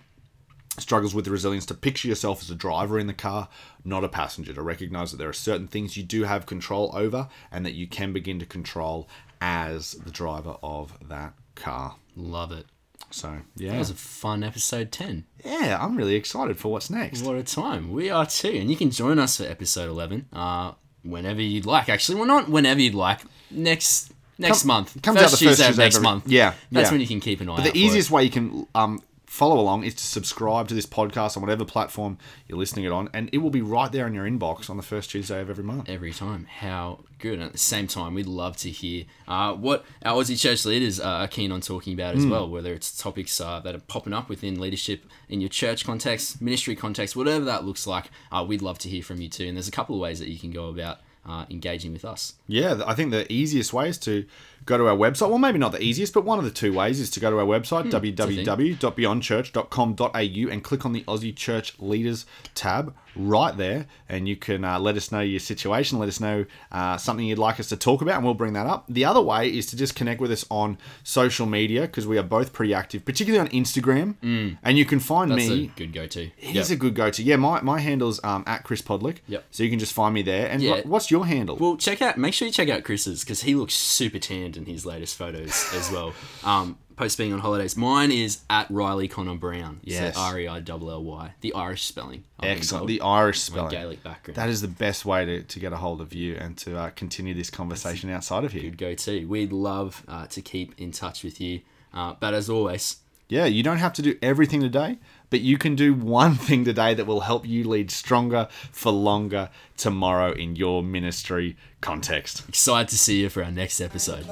[0.80, 3.48] struggles with the resilience to picture yourself as a driver in the car,
[3.84, 7.30] not a passenger, to recognize that there are certain things you do have control over
[7.52, 9.08] and that you can begin to control
[9.40, 11.96] as the driver of that car.
[12.16, 12.66] Love it.
[13.12, 15.26] So, yeah, That was a fun episode ten.
[15.46, 17.22] Yeah, I'm really excited for what's next.
[17.24, 17.92] What a time.
[17.92, 18.50] We are too.
[18.50, 20.72] And you can join us for episode 11 uh,
[21.04, 21.90] whenever you'd like.
[21.90, 23.20] Actually, well, not whenever you'd like.
[23.52, 25.02] Next next Come- month.
[25.04, 26.28] comes first out the first Tuesday of Tuesday of next every- month.
[26.28, 26.92] Yeah, That's yeah.
[26.92, 29.00] when you can keep an eye But the easiest way you can um,
[29.34, 33.10] follow along is to subscribe to this podcast on whatever platform you're listening it on,
[33.14, 35.64] and it will be right there in your inbox on the first Tuesday of every
[35.64, 35.90] month.
[35.90, 36.46] every time.
[36.46, 37.34] How good.
[37.34, 41.00] And at the same time, we'd love to hear uh, what our Aussie church leaders
[41.00, 44.30] are keen on talking about as well, whether it's topics uh, that are popping up
[44.30, 48.12] within leadership in your church context, ministry context, whatever that looks like.
[48.32, 49.48] Uh, we'd love to hear from you too.
[49.48, 52.36] And there's a couple of ways that you can go about uh, engaging with us.
[52.48, 54.26] Yeah, I think the easiest way is to
[54.66, 55.30] go to our website.
[55.30, 57.38] Well, maybe not the easiest, but one of the two ways is to go to
[57.40, 63.86] our website, www.beyondchurch.com.au, and click on the Aussie Church Leaders tab right there.
[64.10, 67.38] And you can uh, let us know your situation, let us know uh, something you'd
[67.38, 68.86] like us to talk about, and we'll bring that up.
[68.90, 72.24] The other way is to just connect with us on social media because we are
[72.24, 74.16] both pretty active, particularly on Instagram.
[74.64, 75.66] And you can find That's me.
[75.66, 76.24] a good go to.
[76.40, 77.22] It is a good go to.
[77.24, 79.18] Yeah, my, my handle's um, at Chris Podlick.
[79.28, 79.44] Yep.
[79.52, 80.48] So you can just find me there.
[80.50, 80.82] And Yeah.
[80.86, 81.58] what's your handle?
[81.58, 82.18] Well, check out.
[82.18, 85.74] Make sure you check out Chris's because he looks super tanned in his latest photos
[85.74, 86.14] as well.
[86.44, 87.76] Um, post being on holidays.
[87.76, 89.80] Mine is at Reilly Connor Brown.
[89.84, 90.16] Yes.
[90.16, 91.34] So R E I L L Y.
[91.42, 92.24] The Irish spelling.
[92.40, 92.88] I've Excellent.
[92.88, 93.72] The Irish My spelling.
[93.72, 94.36] Gaelic background.
[94.36, 96.90] That is the best way to, to get a hold of you and to uh,
[96.92, 98.64] continue this conversation outside of here.
[98.64, 99.26] good go to.
[99.26, 101.62] We'd love uh, to keep in touch with you.
[101.94, 102.98] Uh, but as always,
[103.30, 104.98] Yeah, you don't have to do everything today,
[105.34, 109.50] but you can do one thing today that will help you lead stronger for longer
[109.78, 112.48] tomorrow in your ministry context.
[112.48, 114.28] excited to see you for our next episode.